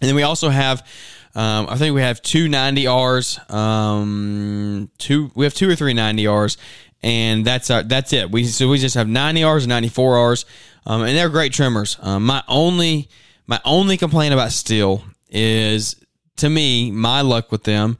And 0.00 0.08
then 0.08 0.14
we 0.14 0.22
also 0.22 0.48
have 0.48 0.86
um, 1.34 1.66
I 1.70 1.76
think 1.76 1.94
we 1.94 2.02
have 2.02 2.20
two 2.20 2.48
90Rs, 2.48 3.50
um, 3.50 4.90
two 4.98 5.30
we 5.34 5.46
have 5.46 5.54
two 5.54 5.68
or 5.68 5.74
three 5.74 5.94
90Rs, 5.94 6.58
and 7.02 7.44
that's 7.44 7.70
our 7.70 7.82
that's 7.82 8.12
it. 8.12 8.30
We 8.30 8.44
so 8.44 8.68
we 8.68 8.78
just 8.78 8.96
have 8.96 9.06
90Rs 9.06 9.62
and 9.62 9.86
94Rs, 9.86 10.44
um, 10.84 11.02
and 11.02 11.16
they're 11.16 11.30
great 11.30 11.54
trimmers. 11.54 11.96
Um, 12.02 12.26
my 12.26 12.42
only 12.48 13.08
my 13.46 13.60
only 13.64 13.96
complaint 13.96 14.34
about 14.34 14.50
Stihl 14.50 15.02
is 15.30 15.96
to 16.36 16.50
me 16.50 16.90
my 16.90 17.22
luck 17.22 17.50
with 17.50 17.64
them 17.64 17.96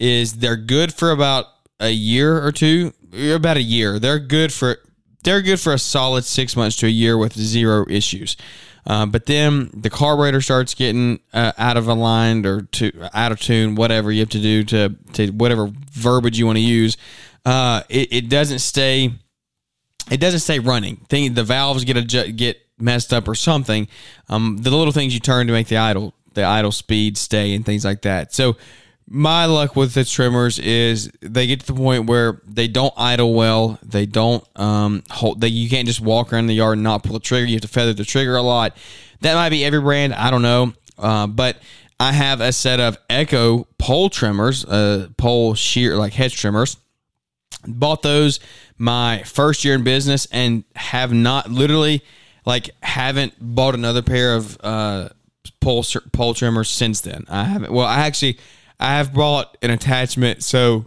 is 0.00 0.38
they're 0.38 0.56
good 0.56 0.92
for 0.92 1.12
about 1.12 1.46
a 1.82 1.90
year 1.90 2.42
or 2.44 2.52
two, 2.52 2.92
about 3.12 3.56
a 3.56 3.62
year. 3.62 3.98
They're 3.98 4.18
good 4.18 4.52
for 4.52 4.78
they're 5.24 5.42
good 5.42 5.60
for 5.60 5.72
a 5.72 5.78
solid 5.78 6.24
six 6.24 6.56
months 6.56 6.76
to 6.76 6.86
a 6.86 6.90
year 6.90 7.16
with 7.16 7.34
zero 7.34 7.86
issues. 7.88 8.36
Uh, 8.84 9.06
but 9.06 9.26
then 9.26 9.70
the 9.74 9.90
carburetor 9.90 10.40
starts 10.40 10.74
getting 10.74 11.20
uh, 11.32 11.52
out 11.56 11.76
of 11.76 11.86
aligned 11.86 12.46
or 12.46 12.62
to 12.62 12.90
out 13.14 13.30
of 13.30 13.40
tune, 13.40 13.76
whatever 13.76 14.10
you 14.10 14.20
have 14.20 14.28
to 14.30 14.40
do 14.40 14.64
to 14.64 14.96
to 15.12 15.30
whatever 15.30 15.70
verbiage 15.92 16.38
you 16.38 16.46
want 16.46 16.56
to 16.56 16.62
use. 16.62 16.96
Uh, 17.44 17.82
it, 17.88 18.12
it 18.12 18.28
doesn't 18.28 18.58
stay. 18.60 19.12
It 20.10 20.18
doesn't 20.18 20.40
stay 20.40 20.58
running. 20.58 20.96
Thing 21.08 21.34
the 21.34 21.44
valves 21.44 21.84
get 21.84 22.36
get 22.36 22.58
messed 22.78 23.12
up 23.12 23.28
or 23.28 23.36
something. 23.36 23.86
Um, 24.28 24.58
the 24.58 24.70
little 24.70 24.92
things 24.92 25.14
you 25.14 25.20
turn 25.20 25.46
to 25.46 25.52
make 25.52 25.68
the 25.68 25.76
idle 25.76 26.14
the 26.34 26.42
idle 26.42 26.72
speed 26.72 27.16
stay 27.16 27.54
and 27.54 27.64
things 27.64 27.84
like 27.84 28.02
that. 28.02 28.32
So 28.34 28.56
my 29.14 29.44
luck 29.44 29.76
with 29.76 29.92
the 29.92 30.06
trimmers 30.06 30.58
is 30.58 31.12
they 31.20 31.46
get 31.46 31.60
to 31.60 31.66
the 31.66 31.74
point 31.74 32.06
where 32.06 32.40
they 32.46 32.66
don't 32.66 32.94
idle 32.96 33.34
well. 33.34 33.78
They 33.82 34.06
don't 34.06 34.42
um 34.58 35.02
hold. 35.10 35.42
They 35.42 35.48
you 35.48 35.68
can't 35.68 35.86
just 35.86 36.00
walk 36.00 36.32
around 36.32 36.46
the 36.46 36.54
yard 36.54 36.78
and 36.78 36.82
not 36.82 37.02
pull 37.02 37.12
the 37.12 37.20
trigger. 37.20 37.44
You 37.44 37.56
have 37.56 37.60
to 37.60 37.68
feather 37.68 37.92
the 37.92 38.06
trigger 38.06 38.36
a 38.36 38.42
lot. 38.42 38.74
That 39.20 39.34
might 39.34 39.50
be 39.50 39.66
every 39.66 39.82
brand. 39.82 40.14
I 40.14 40.30
don't 40.30 40.40
know. 40.40 40.72
Uh, 40.96 41.26
but 41.26 41.58
I 42.00 42.12
have 42.12 42.40
a 42.40 42.52
set 42.52 42.80
of 42.80 42.96
Echo 43.10 43.66
pole 43.76 44.08
trimmers, 44.08 44.64
uh, 44.64 45.08
pole 45.18 45.54
shear 45.54 45.96
like 45.96 46.14
hedge 46.14 46.34
trimmers. 46.34 46.78
Bought 47.66 48.00
those 48.00 48.40
my 48.78 49.24
first 49.24 49.62
year 49.62 49.74
in 49.74 49.84
business 49.84 50.26
and 50.32 50.64
have 50.74 51.12
not 51.12 51.50
literally 51.50 52.02
like 52.46 52.70
haven't 52.82 53.34
bought 53.38 53.74
another 53.74 54.00
pair 54.00 54.36
of 54.36 54.56
uh 54.62 55.10
pole 55.60 55.84
pole 56.12 56.32
trimmers 56.32 56.70
since 56.70 57.02
then. 57.02 57.26
I 57.28 57.44
haven't. 57.44 57.72
Well, 57.72 57.86
I 57.86 58.06
actually 58.06 58.38
I 58.82 58.96
have 58.96 59.14
bought 59.14 59.56
an 59.62 59.70
attachment. 59.70 60.42
So 60.42 60.86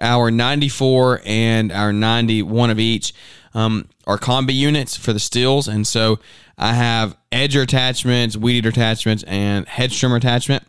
our 0.00 0.32
94 0.32 1.20
and 1.24 1.70
our 1.70 1.92
91 1.92 2.70
of 2.70 2.80
each 2.80 3.14
um, 3.54 3.88
are 4.04 4.18
combi 4.18 4.52
units 4.52 4.96
for 4.96 5.12
the 5.12 5.20
Stihls. 5.20 5.72
And 5.72 5.86
so 5.86 6.18
I 6.58 6.72
have 6.72 7.16
edger 7.30 7.62
attachments, 7.62 8.36
weed 8.36 8.56
eater 8.56 8.70
attachments, 8.70 9.22
and 9.28 9.68
head 9.68 9.92
trimmer 9.92 10.16
attachment. 10.16 10.64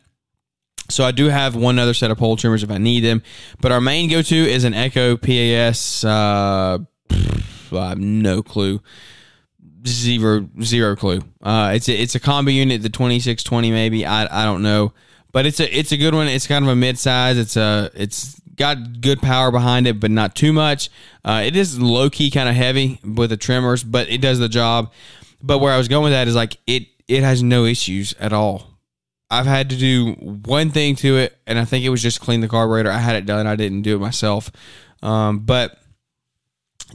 So 0.88 1.04
I 1.04 1.10
do 1.12 1.30
have 1.30 1.56
one 1.56 1.80
other 1.80 1.96
set 1.96 2.12
of 2.12 2.20
pole 2.20 2.38
trimmers 2.38 2.62
if 2.62 2.70
I 2.70 2.78
need 2.78 3.00
them. 3.00 3.24
But 3.60 3.72
our 3.72 3.82
main 3.82 4.08
go 4.08 4.22
to 4.22 4.36
is 4.36 4.66
an 4.66 4.76
Echo 4.76 5.18
PAS. 5.18 6.04
Uh, 6.04 6.78
I 7.10 7.90
have 7.90 7.98
no 7.98 8.44
clue. 8.44 8.82
Zero, 9.88 10.48
zero 10.62 10.96
clue. 10.96 11.22
Uh, 11.42 11.72
it's 11.74 11.90
a, 11.90 11.94
it's 12.00 12.14
a 12.14 12.20
combi 12.20 12.54
unit, 12.54 12.84
the 12.84 12.90
2620 12.90 13.72
maybe. 13.72 14.06
I, 14.06 14.44
I 14.44 14.46
don't 14.46 14.62
know 14.62 14.94
but 15.36 15.46
it's 15.46 15.60
a 15.60 15.78
it's 15.78 15.92
a 15.92 15.98
good 15.98 16.16
one. 16.16 16.30
It's 16.30 16.48
kind 16.48 16.64
of 16.64 16.72
a 16.72 16.78
mid 16.78 16.98
size. 16.98 17.38
It's 17.38 17.58
a 17.58 17.92
it's 17.94 18.40
got 18.56 19.02
good 19.02 19.22
power 19.22 19.52
behind 19.52 19.86
it, 19.86 20.00
but 20.00 20.10
not 20.10 20.34
too 20.34 20.54
much. 20.54 20.90
Uh, 21.26 21.44
it 21.46 21.58
is 21.58 21.78
low 21.78 22.10
key 22.10 22.32
kind 22.32 22.48
of 22.48 22.56
heavy 22.56 23.02
with 23.04 23.32
the 23.32 23.36
trimmers, 23.36 23.84
but 23.84 24.10
it 24.10 24.22
does 24.22 24.40
the 24.40 24.48
job. 24.48 24.94
But 25.44 25.60
where 25.60 25.74
I 25.74 25.78
was 25.78 25.90
going 25.90 26.06
with 26.06 26.14
that 26.14 26.30
is 26.30 26.36
like 26.36 26.56
it 26.66 26.88
it 27.10 27.22
has 27.24 27.44
no 27.44 27.66
issues 27.66 28.16
at 28.18 28.32
all. 28.32 28.80
I've 29.30 29.46
had 29.46 29.72
to 29.72 29.76
do 29.76 30.14
one 30.14 30.70
thing 30.70 30.96
to 30.98 31.18
it, 31.18 31.38
and 31.46 31.60
I 31.60 31.66
think 31.66 31.84
it 31.84 31.90
was 31.90 32.02
just 32.02 32.22
clean 32.22 32.40
the 32.40 32.48
carburetor. 32.48 32.90
I 32.90 33.00
had 33.00 33.18
it 33.18 33.26
done. 33.26 33.46
I 33.46 33.58
didn't 33.58 33.82
do 33.82 33.98
it 33.98 34.00
myself, 34.00 34.50
um, 35.04 35.40
but 35.40 35.78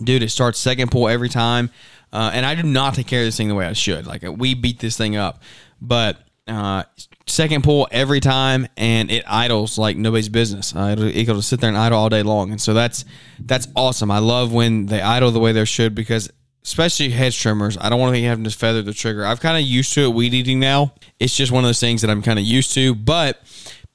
dude, 0.02 0.22
it 0.22 0.30
starts 0.30 0.58
second 0.58 0.90
pull 0.90 1.10
every 1.10 1.28
time. 1.28 1.68
Uh, 2.10 2.30
and 2.32 2.46
I 2.46 2.54
do 2.54 2.62
not 2.62 2.94
take 2.94 3.06
care 3.06 3.20
of 3.20 3.26
this 3.26 3.36
thing 3.36 3.48
the 3.48 3.54
way 3.54 3.66
I 3.66 3.74
should. 3.74 4.06
Like 4.06 4.22
we 4.22 4.54
beat 4.54 4.78
this 4.78 4.96
thing 4.96 5.14
up, 5.14 5.42
but 5.78 6.16
uh, 6.50 6.84
second 7.26 7.64
pull 7.64 7.88
every 7.90 8.20
time, 8.20 8.66
and 8.76 9.10
it 9.10 9.24
idles 9.26 9.78
like 9.78 9.96
nobody's 9.96 10.28
business. 10.28 10.74
Uh, 10.74 10.90
it'll, 10.92 11.04
it'll 11.04 11.42
sit 11.42 11.60
there 11.60 11.68
and 11.68 11.78
idle 11.78 11.98
all 11.98 12.08
day 12.08 12.22
long, 12.22 12.50
and 12.50 12.60
so 12.60 12.74
that's 12.74 13.04
that's 13.38 13.68
awesome. 13.76 14.10
I 14.10 14.18
love 14.18 14.52
when 14.52 14.86
they 14.86 15.00
idle 15.00 15.30
the 15.30 15.40
way 15.40 15.52
they 15.52 15.64
should 15.64 15.94
because 15.94 16.30
especially 16.64 17.10
hedge 17.10 17.38
trimmers. 17.40 17.78
I 17.78 17.88
don't 17.88 18.00
want 18.00 18.14
to 18.14 18.22
having 18.22 18.44
to 18.44 18.50
feather 18.50 18.82
the 18.82 18.92
trigger. 18.92 19.24
I've 19.24 19.40
kind 19.40 19.56
of 19.56 19.62
used 19.62 19.94
to 19.94 20.02
it 20.02 20.14
weed 20.14 20.34
eating 20.34 20.60
now. 20.60 20.92
It's 21.18 21.36
just 21.36 21.52
one 21.52 21.64
of 21.64 21.68
those 21.68 21.80
things 21.80 22.02
that 22.02 22.10
I'm 22.10 22.22
kind 22.22 22.38
of 22.38 22.44
used 22.44 22.74
to. 22.74 22.94
But 22.94 23.40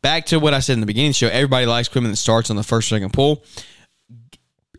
back 0.02 0.26
to 0.28 0.40
what 0.40 0.54
I 0.54 0.60
said 0.60 0.74
in 0.74 0.80
the 0.80 0.86
beginning 0.86 1.12
the 1.12 1.14
show, 1.14 1.28
everybody 1.28 1.66
likes 1.66 1.88
equipment 1.88 2.14
that 2.14 2.18
starts 2.18 2.50
on 2.50 2.56
the 2.56 2.64
first 2.64 2.90
second 2.90 3.14
pull 3.14 3.44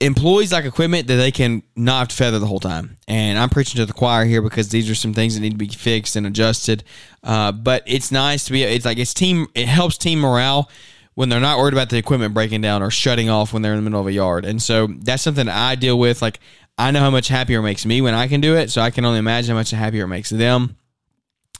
employees 0.01 0.53
like 0.53 0.65
equipment 0.65 1.07
that 1.09 1.17
they 1.17 1.31
can 1.31 1.63
not 1.75 1.99
have 1.99 2.09
to 2.09 2.17
feather 2.17 2.39
the 2.39 2.47
whole 2.47 2.61
time. 2.61 2.99
And 3.09 3.39
I'm 3.39 3.49
preaching 3.49 3.79
to 3.79 3.87
the 3.87 3.93
choir 3.93 4.25
here 4.25 4.43
because 4.43 4.69
these 4.69 4.91
are 4.91 4.95
some 4.95 5.15
things 5.15 5.35
that 5.35 5.41
need 5.41 5.53
to 5.53 5.57
be 5.57 5.69
fixed 5.69 6.17
and 6.17 6.27
adjusted. 6.27 6.85
Uh, 7.23 7.53
but 7.53 7.83
it's 7.87 8.11
nice 8.11 8.45
to 8.45 8.53
be. 8.53 8.63
It's 8.63 8.85
like 8.85 8.99
it's 8.99 9.15
team. 9.15 9.47
It 9.55 9.67
helps 9.67 9.99
team 9.99 10.21
morale 10.21 10.71
when 11.15 11.29
they're 11.29 11.41
not 11.41 11.59
worried 11.59 11.73
about 11.73 11.89
the 11.89 11.97
equipment 11.97 12.35
breaking 12.35 12.61
down 12.61 12.83
or 12.83 12.91
shutting 12.91 13.31
off 13.31 13.53
when 13.53 13.63
they're 13.63 13.73
in 13.73 13.79
the 13.79 13.83
middle 13.83 14.01
of 14.01 14.07
a 14.07 14.13
yard. 14.13 14.45
And 14.45 14.63
so 14.63 14.87
that's 14.87 15.23
something 15.23 15.49
I 15.49 15.75
deal 15.75 15.99
with. 15.99 16.21
Like 16.21 16.41
I 16.79 16.91
know 16.91 17.01
how 17.01 17.11
much 17.11 17.29
happier 17.29 17.61
it 17.61 17.63
makes 17.63 17.87
me 17.87 18.01
when 18.01 18.15
I 18.15 18.29
can 18.29 18.41
do 18.41 18.57
it. 18.57 18.71
So 18.71 18.83
I 18.83 18.91
can 18.91 19.05
only 19.05 19.19
imagine 19.19 19.51
how 19.51 19.59
much 19.59 19.71
happier 19.71 20.05
it 20.05 20.09
makes 20.09 20.31
them. 20.31 20.77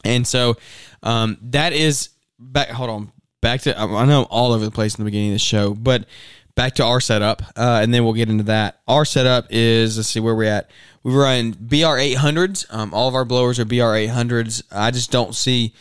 And 0.05 0.27
so 0.27 0.57
um, 1.03 1.39
that 1.43 1.73
is 1.73 2.11
back. 2.39 2.69
Hold 2.69 2.91
on. 2.91 3.13
Back 3.41 3.63
to 3.63 3.79
I 3.79 4.05
know 4.07 4.23
I'm 4.23 4.27
all 4.31 4.53
over 4.53 4.65
the 4.65 4.71
place 4.71 4.95
in 4.95 5.05
the 5.05 5.11
beginning 5.11 5.31
of 5.31 5.35
the 5.35 5.39
show, 5.39 5.75
but 5.75 6.07
back 6.57 6.75
to 6.75 6.85
our 6.85 7.01
setup, 7.01 7.43
uh, 7.55 7.81
and 7.83 7.95
then 7.95 8.03
we'll 8.03 8.15
get 8.15 8.29
into 8.29 8.45
that. 8.45 8.81
Our 8.89 9.05
setup 9.05 9.47
is 9.51 9.97
let's 9.97 10.09
see 10.09 10.19
where 10.19 10.35
we're 10.35 10.51
at. 10.51 10.69
We 11.05 11.15
run 11.15 11.55
BR 11.61 11.99
eight 11.99 12.15
hundreds. 12.15 12.67
Um, 12.71 12.93
all 12.93 13.07
of 13.07 13.15
our 13.15 13.25
blowers 13.25 13.61
are 13.61 13.65
BR 13.65 13.95
eight 13.95 14.09
hundreds. 14.09 14.65
I 14.73 14.91
just 14.91 15.13
don't 15.13 15.35
see 15.35 15.73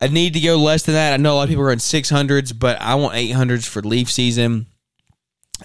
a 0.00 0.08
need 0.08 0.34
to 0.34 0.40
go 0.40 0.56
less 0.56 0.82
than 0.82 0.94
that. 0.94 1.14
I 1.14 1.16
know 1.16 1.32
a 1.32 1.36
lot 1.36 1.42
of 1.44 1.48
people 1.48 1.64
run 1.64 1.78
six 1.78 2.10
hundreds, 2.10 2.52
but 2.52 2.78
I 2.80 2.96
want 2.96 3.14
eight 3.14 3.30
hundreds 3.30 3.66
for 3.66 3.80
leaf 3.80 4.10
season. 4.10 4.66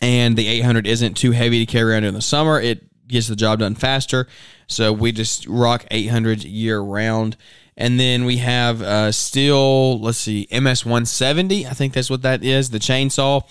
And 0.02 0.38
the 0.38 0.48
eight 0.48 0.62
hundred 0.62 0.88
isn't 0.88 1.18
too 1.18 1.32
heavy 1.32 1.66
to 1.66 1.72
carry 1.72 1.92
around 1.92 2.06
in 2.06 2.14
the 2.14 2.22
summer. 2.22 2.62
It 2.62 3.08
gets 3.08 3.28
the 3.28 3.36
job 3.36 3.60
done 3.60 3.76
faster. 3.76 4.28
So 4.68 4.94
we 4.94 5.12
just 5.12 5.48
rock 5.48 5.86
eight 5.92 6.08
hundreds 6.08 6.46
year 6.46 6.80
round. 6.80 7.36
And 7.76 8.00
then 8.00 8.26
we 8.26 8.38
have 8.38 8.84
uh, 8.84 9.10
Stihl, 9.10 10.00
let's 10.00 10.20
see, 10.20 10.48
MS 10.52 10.86
170. 10.86 11.66
I 11.66 11.72
think 11.72 11.94
that's 11.94 12.10
what 12.10 12.22
that 12.22 12.44
is, 12.44 12.70
the 12.70 12.78
chainsaw. 12.78 13.42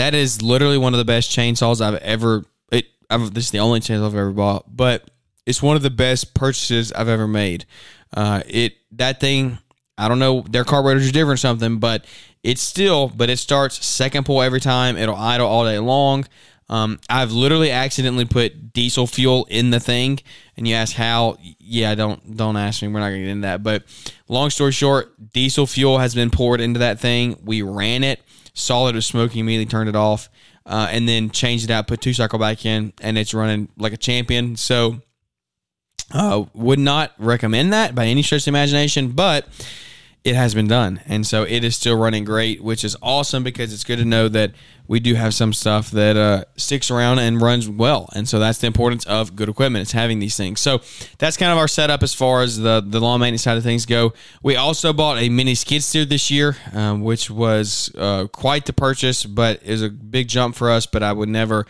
That 0.00 0.14
is 0.14 0.40
literally 0.40 0.78
one 0.78 0.94
of 0.94 0.98
the 0.98 1.04
best 1.04 1.30
chainsaws 1.30 1.82
I've 1.82 2.00
ever. 2.00 2.46
It. 2.72 2.86
I've, 3.10 3.34
this 3.34 3.44
is 3.44 3.50
the 3.50 3.58
only 3.58 3.80
chainsaw 3.80 4.06
I've 4.06 4.14
ever 4.14 4.32
bought, 4.32 4.74
but 4.74 5.10
it's 5.44 5.62
one 5.62 5.76
of 5.76 5.82
the 5.82 5.90
best 5.90 6.32
purchases 6.32 6.90
I've 6.90 7.08
ever 7.08 7.28
made. 7.28 7.66
Uh, 8.10 8.42
it 8.46 8.78
that 8.92 9.20
thing. 9.20 9.58
I 9.98 10.08
don't 10.08 10.18
know. 10.18 10.40
Their 10.48 10.64
carburetors 10.64 11.06
are 11.06 11.12
different, 11.12 11.38
something, 11.38 11.80
but 11.80 12.06
it's 12.42 12.62
still. 12.62 13.08
But 13.08 13.28
it 13.28 13.38
starts 13.38 13.84
second 13.84 14.24
pull 14.24 14.40
every 14.40 14.58
time. 14.58 14.96
It'll 14.96 15.14
idle 15.14 15.46
all 15.46 15.66
day 15.66 15.78
long. 15.78 16.24
Um, 16.70 16.98
I've 17.10 17.32
literally 17.32 17.70
accidentally 17.70 18.24
put 18.24 18.72
diesel 18.72 19.06
fuel 19.06 19.46
in 19.50 19.68
the 19.68 19.80
thing, 19.80 20.18
and 20.56 20.66
you 20.66 20.76
ask 20.76 20.96
how? 20.96 21.36
Yeah, 21.58 21.94
don't 21.94 22.38
don't 22.38 22.56
ask 22.56 22.80
me. 22.80 22.88
We're 22.88 23.00
not 23.00 23.10
gonna 23.10 23.18
get 23.18 23.28
into 23.28 23.42
that. 23.42 23.62
But 23.62 23.84
long 24.28 24.48
story 24.48 24.72
short, 24.72 25.12
diesel 25.34 25.66
fuel 25.66 25.98
has 25.98 26.14
been 26.14 26.30
poured 26.30 26.62
into 26.62 26.78
that 26.78 27.00
thing. 27.00 27.36
We 27.44 27.60
ran 27.60 28.02
it 28.02 28.22
saw 28.54 28.86
that 28.86 28.94
it 28.94 28.96
was 28.96 29.06
smoking, 29.06 29.40
immediately 29.40 29.70
turned 29.70 29.88
it 29.88 29.96
off, 29.96 30.28
uh, 30.66 30.88
and 30.90 31.08
then 31.08 31.30
changed 31.30 31.64
it 31.64 31.70
out, 31.70 31.86
put 31.86 32.00
two 32.00 32.12
cycle 32.12 32.38
back 32.38 32.64
in, 32.64 32.92
and 33.00 33.18
it's 33.18 33.34
running 33.34 33.68
like 33.76 33.92
a 33.92 33.96
champion. 33.96 34.56
So, 34.56 35.00
uh, 36.12 36.44
would 36.54 36.78
not 36.78 37.12
recommend 37.18 37.72
that 37.72 37.94
by 37.94 38.06
any 38.06 38.22
stretch 38.22 38.42
of 38.42 38.48
imagination, 38.48 39.12
but 39.12 39.46
it 40.22 40.34
has 40.34 40.54
been 40.54 40.66
done. 40.66 41.00
And 41.06 41.26
so 41.26 41.44
it 41.44 41.64
is 41.64 41.76
still 41.76 41.96
running 41.96 42.24
great, 42.24 42.62
which 42.62 42.84
is 42.84 42.96
awesome 43.02 43.42
because 43.42 43.72
it's 43.72 43.84
good 43.84 43.98
to 43.98 44.04
know 44.04 44.28
that 44.28 44.52
we 44.86 45.00
do 45.00 45.14
have 45.14 45.32
some 45.32 45.52
stuff 45.52 45.90
that 45.92 46.16
uh, 46.16 46.44
sticks 46.56 46.90
around 46.90 47.20
and 47.20 47.40
runs 47.40 47.68
well. 47.68 48.08
And 48.14 48.28
so 48.28 48.38
that's 48.38 48.58
the 48.58 48.66
importance 48.66 49.06
of 49.06 49.34
good 49.34 49.48
equipment. 49.48 49.82
It's 49.82 49.92
having 49.92 50.18
these 50.18 50.36
things. 50.36 50.60
So 50.60 50.80
that's 51.18 51.36
kind 51.36 51.52
of 51.52 51.58
our 51.58 51.68
setup 51.68 52.02
as 52.02 52.12
far 52.12 52.42
as 52.42 52.58
the, 52.58 52.82
the 52.84 53.00
lawn 53.00 53.20
maintenance 53.20 53.42
side 53.42 53.56
of 53.56 53.62
things 53.62 53.86
go. 53.86 54.12
We 54.42 54.56
also 54.56 54.92
bought 54.92 55.18
a 55.18 55.28
mini 55.28 55.54
skid 55.54 55.82
steer 55.82 56.04
this 56.04 56.30
year, 56.30 56.56
um, 56.74 57.02
which 57.02 57.30
was 57.30 57.90
uh, 57.96 58.26
quite 58.26 58.66
the 58.66 58.72
purchase, 58.72 59.24
but 59.24 59.62
is 59.62 59.82
a 59.82 59.88
big 59.88 60.28
jump 60.28 60.54
for 60.54 60.70
us. 60.70 60.86
But 60.86 61.02
I 61.02 61.12
would 61.12 61.28
never 61.28 61.66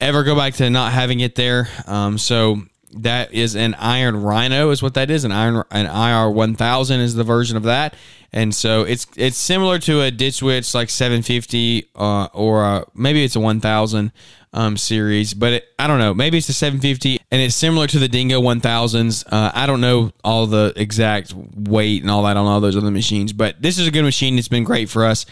ever 0.00 0.22
go 0.22 0.34
back 0.34 0.54
to 0.54 0.70
not 0.70 0.92
having 0.92 1.20
it 1.20 1.34
there. 1.34 1.68
Um, 1.86 2.18
so 2.18 2.62
that 3.02 3.32
is 3.32 3.54
an 3.54 3.74
Iron 3.74 4.22
Rhino, 4.22 4.70
is 4.70 4.82
what 4.82 4.94
that 4.94 5.10
is. 5.10 5.24
An 5.24 5.32
Iron 5.32 5.64
an 5.70 5.86
IR 5.86 6.30
one 6.30 6.54
thousand 6.54 7.00
is 7.00 7.14
the 7.14 7.24
version 7.24 7.56
of 7.56 7.64
that, 7.64 7.94
and 8.32 8.54
so 8.54 8.82
it's 8.82 9.06
it's 9.16 9.36
similar 9.36 9.78
to 9.80 10.02
a 10.02 10.10
Ditch 10.10 10.42
Witch 10.42 10.74
like 10.74 10.90
seven 10.90 11.22
fifty 11.22 11.88
uh, 11.94 12.28
or 12.32 12.62
a, 12.62 12.86
maybe 12.94 13.24
it's 13.24 13.36
a 13.36 13.40
one 13.40 13.60
thousand 13.60 14.12
um, 14.52 14.76
series, 14.76 15.34
but 15.34 15.52
it, 15.52 15.64
I 15.78 15.86
don't 15.86 15.98
know. 15.98 16.14
Maybe 16.14 16.38
it's 16.38 16.48
a 16.48 16.54
seven 16.54 16.80
fifty, 16.80 17.18
and 17.30 17.42
it's 17.42 17.56
similar 17.56 17.86
to 17.88 17.98
the 17.98 18.08
Dingo 18.08 18.40
one 18.40 18.60
thousands. 18.60 19.24
Uh, 19.24 19.50
I 19.54 19.66
don't 19.66 19.80
know 19.80 20.12
all 20.22 20.46
the 20.46 20.72
exact 20.76 21.34
weight 21.34 22.02
and 22.02 22.10
all 22.10 22.22
that 22.22 22.36
on 22.36 22.46
all 22.46 22.60
those 22.60 22.76
other 22.76 22.90
machines, 22.90 23.32
but 23.32 23.60
this 23.60 23.78
is 23.78 23.88
a 23.88 23.90
good 23.90 24.04
machine. 24.04 24.38
It's 24.38 24.48
been 24.48 24.64
great 24.64 24.88
for 24.88 25.04
us. 25.04 25.26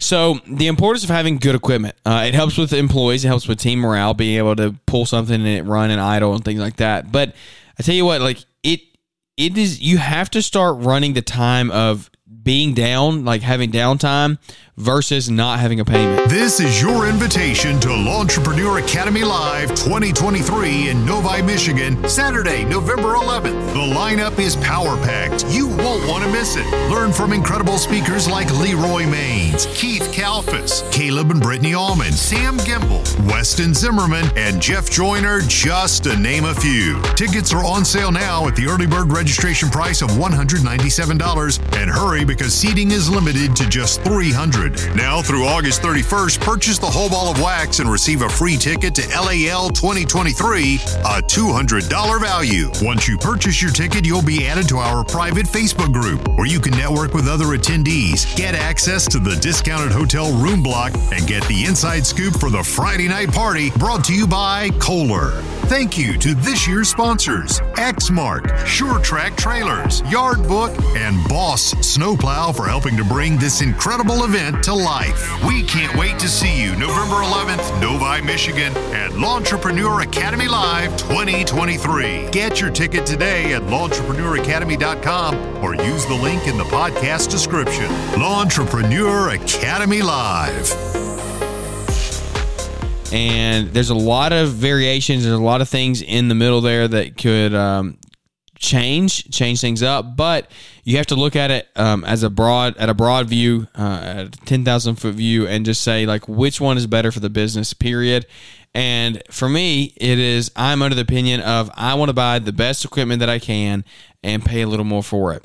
So 0.00 0.40
the 0.46 0.66
importance 0.66 1.04
of 1.04 1.10
having 1.10 1.36
good 1.36 1.54
equipment. 1.54 1.94
Uh, 2.04 2.24
it 2.26 2.34
helps 2.34 2.56
with 2.56 2.72
employees. 2.72 3.24
It 3.24 3.28
helps 3.28 3.46
with 3.46 3.58
team 3.58 3.80
morale, 3.80 4.14
being 4.14 4.38
able 4.38 4.56
to 4.56 4.74
pull 4.86 5.06
something 5.06 5.46
and 5.46 5.68
run 5.68 5.90
and 5.90 6.00
idle 6.00 6.34
and 6.34 6.44
things 6.44 6.58
like 6.58 6.76
that. 6.76 7.12
But 7.12 7.34
I 7.78 7.82
tell 7.82 7.94
you 7.94 8.04
what, 8.06 8.20
like 8.20 8.38
it, 8.62 8.80
it 9.36 9.56
is. 9.56 9.80
You 9.80 9.98
have 9.98 10.30
to 10.30 10.42
start 10.42 10.78
running 10.78 11.12
the 11.12 11.22
time 11.22 11.70
of 11.70 12.09
being 12.42 12.74
down, 12.74 13.24
like 13.24 13.42
having 13.42 13.70
downtime 13.70 14.38
versus 14.80 15.28
not 15.28 15.60
having 15.60 15.78
a 15.78 15.84
payment. 15.84 16.28
This 16.30 16.58
is 16.58 16.80
your 16.80 17.06
invitation 17.06 17.78
to 17.80 17.88
Lawntrepreneur 17.88 18.82
Academy 18.82 19.22
Live 19.22 19.68
2023 19.70 20.88
in 20.88 21.04
Novi, 21.04 21.42
Michigan, 21.42 22.08
Saturday, 22.08 22.64
November 22.64 23.14
11th. 23.14 23.72
The 23.74 23.94
lineup 23.94 24.38
is 24.38 24.56
power 24.56 24.96
packed. 25.04 25.44
You 25.50 25.68
won't 25.68 26.08
want 26.08 26.24
to 26.24 26.30
miss 26.30 26.56
it. 26.56 26.66
Learn 26.90 27.12
from 27.12 27.34
incredible 27.34 27.76
speakers 27.76 28.28
like 28.28 28.50
Leroy 28.58 29.02
Maines, 29.02 29.72
Keith 29.74 30.10
Kalfas, 30.14 30.90
Caleb 30.92 31.30
and 31.30 31.42
Brittany 31.42 31.74
Allman, 31.74 32.12
Sam 32.12 32.56
Gimbel, 32.58 33.04
Weston 33.30 33.74
Zimmerman, 33.74 34.26
and 34.36 34.62
Jeff 34.62 34.88
Joyner, 34.88 35.40
just 35.42 36.04
to 36.04 36.16
name 36.16 36.46
a 36.46 36.54
few. 36.54 37.02
Tickets 37.16 37.52
are 37.52 37.64
on 37.64 37.84
sale 37.84 38.12
now 38.12 38.48
at 38.48 38.56
the 38.56 38.66
early 38.66 38.86
bird 38.86 39.12
registration 39.12 39.68
price 39.68 40.00
of 40.00 40.08
$197. 40.12 41.76
And 41.76 41.90
hurry 41.90 42.24
because 42.30 42.54
seating 42.54 42.92
is 42.92 43.10
limited 43.10 43.56
to 43.56 43.68
just 43.68 44.02
300. 44.02 44.94
Now 44.94 45.20
through 45.20 45.46
August 45.46 45.82
31st, 45.82 46.40
purchase 46.40 46.78
the 46.78 46.86
whole 46.86 47.10
ball 47.10 47.32
of 47.32 47.42
wax 47.42 47.80
and 47.80 47.90
receive 47.90 48.22
a 48.22 48.28
free 48.28 48.56
ticket 48.56 48.94
to 48.94 49.08
LAL 49.08 49.68
2023, 49.70 50.76
a 50.76 51.22
$200 51.22 52.20
value. 52.20 52.70
Once 52.82 53.08
you 53.08 53.18
purchase 53.18 53.60
your 53.60 53.72
ticket, 53.72 54.06
you'll 54.06 54.22
be 54.22 54.46
added 54.46 54.68
to 54.68 54.76
our 54.76 55.02
private 55.02 55.46
Facebook 55.46 55.92
group 55.92 56.28
where 56.36 56.46
you 56.46 56.60
can 56.60 56.72
network 56.78 57.14
with 57.14 57.26
other 57.26 57.46
attendees, 57.46 58.36
get 58.36 58.54
access 58.54 59.08
to 59.08 59.18
the 59.18 59.34
discounted 59.36 59.90
hotel 59.90 60.32
room 60.38 60.62
block, 60.62 60.94
and 61.12 61.26
get 61.26 61.42
the 61.48 61.64
inside 61.64 62.06
scoop 62.06 62.38
for 62.38 62.48
the 62.48 62.62
Friday 62.62 63.08
night 63.08 63.32
party 63.32 63.70
brought 63.70 64.04
to 64.04 64.14
you 64.14 64.28
by 64.28 64.70
Kohler. 64.78 65.42
Thank 65.70 65.96
you 65.96 66.18
to 66.18 66.34
this 66.34 66.66
year's 66.66 66.88
sponsors 66.88 67.60
Exmark, 67.76 68.66
Sure-Trac 68.66 69.36
Trailers, 69.36 70.02
Yard 70.10 70.42
Book, 70.48 70.76
and 70.96 71.16
Boss 71.28 71.70
Snowplow 71.86 72.50
for 72.50 72.66
helping 72.66 72.96
to 72.96 73.04
bring 73.04 73.36
this 73.36 73.62
incredible 73.62 74.24
event 74.24 74.64
to 74.64 74.74
life. 74.74 75.30
We 75.46 75.62
can't 75.62 75.96
wait 75.96 76.18
to 76.18 76.28
see 76.28 76.60
you 76.60 76.72
November 76.72 77.22
11th, 77.22 77.80
Novi, 77.80 78.20
Michigan, 78.20 78.72
at 78.92 79.12
Lawntrepreneur 79.12 80.02
Academy 80.02 80.48
Live 80.48 80.96
2023. 80.96 82.30
Get 82.32 82.60
your 82.60 82.70
ticket 82.70 83.06
today 83.06 83.54
at 83.54 83.62
lawntrepreneuracademy.com 83.62 85.64
or 85.64 85.76
use 85.76 86.04
the 86.04 86.14
link 86.14 86.48
in 86.48 86.58
the 86.58 86.64
podcast 86.64 87.30
description. 87.30 87.86
Lawntrepreneur 88.18 89.36
Academy 89.36 90.02
Live 90.02 90.99
and 93.12 93.68
there's 93.70 93.90
a 93.90 93.94
lot 93.94 94.32
of 94.32 94.50
variations. 94.50 95.24
There's 95.24 95.38
a 95.38 95.42
lot 95.42 95.60
of 95.60 95.68
things 95.68 96.02
in 96.02 96.28
the 96.28 96.34
middle 96.34 96.60
there 96.60 96.86
that 96.86 97.16
could 97.16 97.54
um, 97.54 97.98
change 98.56 99.30
change 99.30 99.60
things 99.60 99.82
up, 99.82 100.16
but 100.16 100.50
you 100.84 100.96
have 100.98 101.06
to 101.06 101.16
look 101.16 101.34
at 101.34 101.50
it 101.50 101.68
um, 101.76 102.04
as 102.04 102.22
a 102.22 102.30
broad 102.30 102.76
at 102.76 102.88
a 102.88 102.94
broad 102.94 103.28
view, 103.28 103.66
uh, 103.76 104.00
at 104.02 104.26
a 104.26 104.30
ten 104.44 104.64
thousand 104.64 104.96
foot 104.96 105.14
view, 105.14 105.46
and 105.46 105.64
just 105.64 105.82
say 105.82 106.06
like 106.06 106.28
which 106.28 106.60
one 106.60 106.76
is 106.76 106.86
better 106.86 107.10
for 107.10 107.20
the 107.20 107.30
business. 107.30 107.72
Period. 107.72 108.26
And 108.72 109.20
for 109.30 109.48
me, 109.48 109.92
it 109.96 110.20
is 110.20 110.52
I'm 110.54 110.80
under 110.80 110.94
the 110.94 111.02
opinion 111.02 111.40
of 111.40 111.70
I 111.74 111.94
want 111.94 112.10
to 112.10 112.12
buy 112.12 112.38
the 112.38 112.52
best 112.52 112.84
equipment 112.84 113.18
that 113.18 113.28
I 113.28 113.40
can 113.40 113.84
and 114.22 114.44
pay 114.44 114.62
a 114.62 114.68
little 114.68 114.84
more 114.84 115.02
for 115.02 115.32
it. 115.32 115.42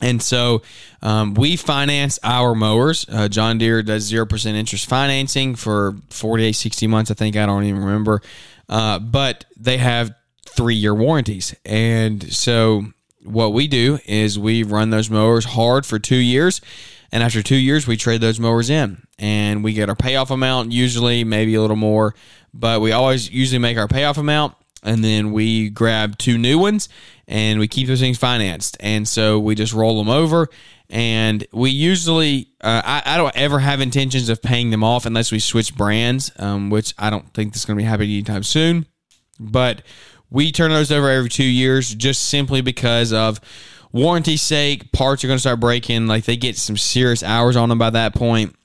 And 0.00 0.22
so 0.22 0.62
um, 1.02 1.34
we 1.34 1.56
finance 1.56 2.18
our 2.22 2.54
mowers. 2.54 3.06
Uh, 3.08 3.28
John 3.28 3.58
Deere 3.58 3.82
does 3.82 4.10
0% 4.10 4.46
interest 4.54 4.88
financing 4.88 5.54
for 5.54 5.96
48, 6.10 6.52
60 6.52 6.86
months. 6.86 7.10
I 7.10 7.14
think 7.14 7.36
I 7.36 7.46
don't 7.46 7.64
even 7.64 7.84
remember. 7.84 8.22
Uh, 8.68 8.98
but 8.98 9.44
they 9.58 9.76
have 9.78 10.14
three 10.46 10.74
year 10.74 10.94
warranties. 10.94 11.54
And 11.64 12.32
so 12.32 12.84
what 13.22 13.52
we 13.52 13.68
do 13.68 13.98
is 14.06 14.38
we 14.38 14.62
run 14.62 14.90
those 14.90 15.10
mowers 15.10 15.44
hard 15.44 15.84
for 15.84 15.98
two 15.98 16.16
years. 16.16 16.60
And 17.12 17.22
after 17.22 17.42
two 17.42 17.56
years, 17.56 17.86
we 17.86 17.96
trade 17.96 18.20
those 18.20 18.38
mowers 18.38 18.70
in 18.70 19.02
and 19.18 19.64
we 19.64 19.72
get 19.72 19.88
our 19.88 19.96
payoff 19.96 20.30
amount, 20.30 20.72
usually 20.72 21.24
maybe 21.24 21.54
a 21.54 21.60
little 21.60 21.76
more, 21.76 22.14
but 22.54 22.80
we 22.80 22.92
always 22.92 23.30
usually 23.30 23.58
make 23.58 23.76
our 23.76 23.88
payoff 23.88 24.16
amount 24.16 24.54
and 24.82 25.04
then 25.04 25.32
we 25.32 25.70
grab 25.70 26.18
two 26.18 26.38
new 26.38 26.58
ones 26.58 26.88
and 27.28 27.58
we 27.58 27.68
keep 27.68 27.86
those 27.86 28.00
things 28.00 28.18
financed. 28.18 28.76
And 28.80 29.06
so 29.06 29.38
we 29.38 29.54
just 29.54 29.72
roll 29.72 29.98
them 29.98 30.08
over. 30.08 30.48
And 30.88 31.46
we 31.52 31.70
usually, 31.70 32.48
uh, 32.60 32.82
I, 32.84 33.02
I, 33.06 33.16
don't 33.16 33.36
ever 33.36 33.60
have 33.60 33.80
intentions 33.80 34.28
of 34.28 34.42
paying 34.42 34.70
them 34.70 34.82
off 34.82 35.06
unless 35.06 35.30
we 35.30 35.38
switch 35.38 35.76
brands, 35.76 36.32
um, 36.36 36.68
which 36.68 36.94
I 36.98 37.10
don't 37.10 37.32
think 37.32 37.52
that's 37.52 37.64
going 37.64 37.76
to 37.78 37.82
be 37.82 37.88
happening 37.88 38.10
anytime 38.10 38.42
soon. 38.42 38.86
But 39.38 39.82
we 40.30 40.50
turn 40.50 40.72
those 40.72 40.90
over 40.90 41.08
every 41.08 41.28
two 41.28 41.44
years 41.44 41.94
just 41.94 42.28
simply 42.28 42.60
because 42.60 43.12
of 43.12 43.40
warranty 43.92 44.36
sake. 44.36 44.90
Parts 44.90 45.22
are 45.22 45.28
going 45.28 45.36
to 45.36 45.40
start 45.40 45.60
breaking. 45.60 46.08
Like 46.08 46.24
they 46.24 46.36
get 46.36 46.56
some 46.56 46.76
serious 46.76 47.22
hours 47.22 47.54
on 47.54 47.68
them 47.68 47.78
by 47.78 47.90
that 47.90 48.14
point. 48.14 48.56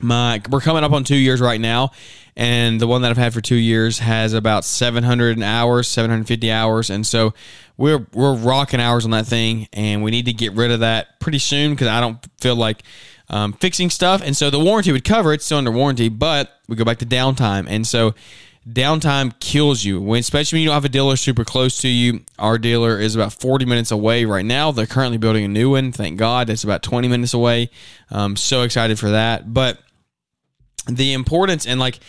My, 0.00 0.40
we're 0.50 0.60
coming 0.60 0.82
up 0.82 0.92
on 0.92 1.04
two 1.04 1.16
years 1.16 1.40
right 1.40 1.60
now, 1.60 1.92
and 2.36 2.80
the 2.80 2.86
one 2.86 3.02
that 3.02 3.10
I've 3.10 3.16
had 3.16 3.32
for 3.32 3.40
two 3.40 3.54
years 3.54 4.00
has 4.00 4.32
about 4.32 4.64
700 4.64 5.40
hours, 5.42 5.88
750 5.88 6.50
hours, 6.50 6.90
and 6.90 7.06
so 7.06 7.34
we're 7.76 8.06
we're 8.12 8.34
rocking 8.34 8.80
hours 8.80 9.04
on 9.04 9.12
that 9.12 9.26
thing, 9.26 9.68
and 9.72 10.02
we 10.02 10.10
need 10.10 10.26
to 10.26 10.32
get 10.32 10.52
rid 10.52 10.70
of 10.70 10.80
that 10.80 11.20
pretty 11.20 11.38
soon 11.38 11.72
because 11.72 11.88
I 11.88 12.00
don't 12.00 12.24
feel 12.40 12.56
like 12.56 12.82
um, 13.28 13.52
fixing 13.54 13.90
stuff, 13.90 14.22
and 14.24 14.36
so 14.36 14.50
the 14.50 14.60
warranty 14.60 14.92
would 14.92 15.04
cover 15.04 15.32
it, 15.32 15.42
still 15.42 15.58
under 15.58 15.70
warranty, 15.70 16.08
but 16.08 16.60
we 16.68 16.76
go 16.76 16.84
back 16.84 16.98
to 16.98 17.06
downtime, 17.06 17.66
and 17.68 17.86
so 17.86 18.14
downtime 18.68 19.38
kills 19.40 19.84
you. 19.84 20.00
When 20.00 20.20
especially 20.20 20.56
when 20.56 20.62
you 20.62 20.68
don't 20.68 20.74
have 20.74 20.84
a 20.84 20.88
dealer 20.88 21.16
super 21.16 21.44
close 21.44 21.80
to 21.82 21.88
you 21.88 22.24
our 22.38 22.58
dealer 22.58 22.98
is 22.98 23.14
about 23.14 23.32
40 23.32 23.64
minutes 23.66 23.90
away 23.90 24.24
right 24.24 24.44
now. 24.44 24.72
They're 24.72 24.86
currently 24.86 25.18
building 25.18 25.44
a 25.44 25.48
new 25.48 25.70
one 25.70 25.92
thank 25.92 26.18
god 26.18 26.50
it's 26.50 26.64
about 26.64 26.82
20 26.82 27.08
minutes 27.08 27.34
away. 27.34 27.70
I'm 28.10 28.36
so 28.36 28.62
excited 28.62 28.98
for 28.98 29.10
that. 29.10 29.52
But 29.52 29.78
the 30.86 31.12
importance 31.12 31.66
and 31.66 31.80
like 31.80 32.00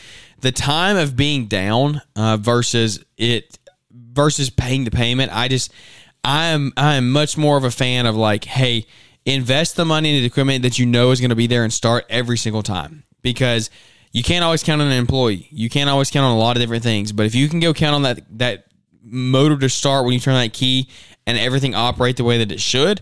the 0.41 0.51
time 0.51 0.97
of 0.97 1.15
being 1.15 1.47
down 1.47 2.01
uh, 2.15 2.37
versus 2.37 3.03
it 3.17 3.57
versus 3.91 4.49
paying 4.49 4.83
the 4.83 4.91
payment. 4.91 5.31
I 5.33 5.47
just 5.47 5.71
I 6.23 6.45
am 6.45 6.73
I 6.77 6.95
am 6.95 7.11
much 7.11 7.37
more 7.37 7.57
of 7.57 7.63
a 7.63 7.71
fan 7.71 8.05
of 8.05 8.15
like, 8.15 8.45
hey, 8.45 8.85
invest 9.25 9.75
the 9.75 9.85
money 9.85 10.15
in 10.15 10.21
the 10.21 10.25
equipment 10.25 10.63
that 10.63 10.79
you 10.79 10.85
know 10.85 11.11
is 11.11 11.19
going 11.19 11.29
to 11.29 11.35
be 11.35 11.47
there 11.47 11.63
and 11.63 11.71
start 11.71 12.05
every 12.09 12.37
single 12.37 12.63
time 12.63 13.03
because 13.21 13.69
you 14.11 14.23
can't 14.23 14.43
always 14.43 14.63
count 14.63 14.81
on 14.81 14.87
an 14.87 14.93
employee. 14.93 15.47
You 15.51 15.69
can't 15.69 15.89
always 15.89 16.09
count 16.09 16.25
on 16.25 16.31
a 16.31 16.37
lot 16.37 16.55
of 16.55 16.61
different 16.61 16.83
things. 16.83 17.11
But 17.11 17.25
if 17.25 17.35
you 17.35 17.49
can 17.49 17.59
go 17.59 17.73
count 17.73 17.95
on 17.95 18.01
that 18.03 18.21
that 18.39 18.65
motor 19.03 19.57
to 19.57 19.69
start 19.69 20.05
when 20.05 20.13
you 20.13 20.19
turn 20.19 20.35
that 20.35 20.53
key 20.53 20.89
and 21.27 21.37
everything 21.37 21.75
operate 21.75 22.17
the 22.17 22.23
way 22.23 22.39
that 22.39 22.51
it 22.51 22.61
should, 22.61 23.01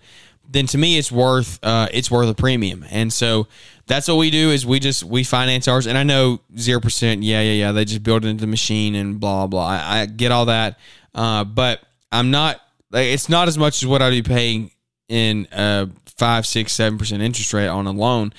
then 0.49 0.67
to 0.67 0.77
me 0.77 0.97
it's 0.97 1.11
worth 1.11 1.59
uh, 1.63 1.87
it's 1.91 2.11
worth 2.11 2.29
a 2.29 2.33
premium. 2.33 2.85
And 2.89 3.11
so 3.11 3.47
that's 3.87 4.07
what 4.07 4.15
we 4.17 4.29
do 4.29 4.51
is 4.51 4.65
we 4.65 4.79
just 4.79 5.03
we 5.03 5.23
finance 5.23 5.67
ours. 5.67 5.87
And 5.87 5.97
I 5.97 6.03
know 6.03 6.39
zero 6.57 6.79
percent, 6.79 7.23
yeah, 7.23 7.41
yeah, 7.41 7.53
yeah. 7.53 7.71
They 7.71 7.85
just 7.85 8.03
build 8.03 8.25
it 8.25 8.29
into 8.29 8.41
the 8.41 8.47
machine 8.47 8.95
and 8.95 9.19
blah 9.19 9.47
blah. 9.47 9.67
I, 9.67 9.99
I 10.01 10.05
get 10.05 10.31
all 10.31 10.45
that, 10.45 10.77
uh, 11.13 11.43
but 11.43 11.81
I'm 12.11 12.31
not. 12.31 12.59
Like, 12.91 13.07
it's 13.07 13.27
not 13.27 13.47
as 13.47 13.57
much 13.57 13.81
as 13.81 13.87
what 13.87 14.03
I'd 14.03 14.11
be 14.11 14.21
paying 14.21 14.69
in 15.09 15.47
a 15.51 15.89
five, 16.17 16.45
six, 16.45 16.71
seven 16.71 16.99
percent 16.99 17.23
interest 17.23 17.53
rate 17.53 17.67
on 17.67 17.87
a 17.87 17.91
loan, 17.91 18.33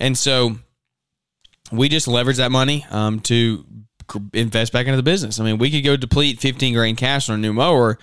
and 0.00 0.16
so 0.16 0.56
we 1.70 1.88
just 1.88 2.08
leverage 2.08 2.38
that 2.38 2.50
money 2.50 2.86
um, 2.90 3.20
to 3.20 3.64
invest 4.32 4.72
back 4.72 4.86
into 4.86 4.96
the 4.96 5.02
business. 5.02 5.38
I 5.38 5.44
mean, 5.44 5.58
we 5.58 5.70
could 5.70 5.84
go 5.84 5.96
deplete 5.96 6.40
15 6.40 6.74
grand 6.74 6.96
cash 6.96 7.28
on 7.28 7.34
a 7.34 7.38
new 7.38 7.52
mower, 7.52 7.98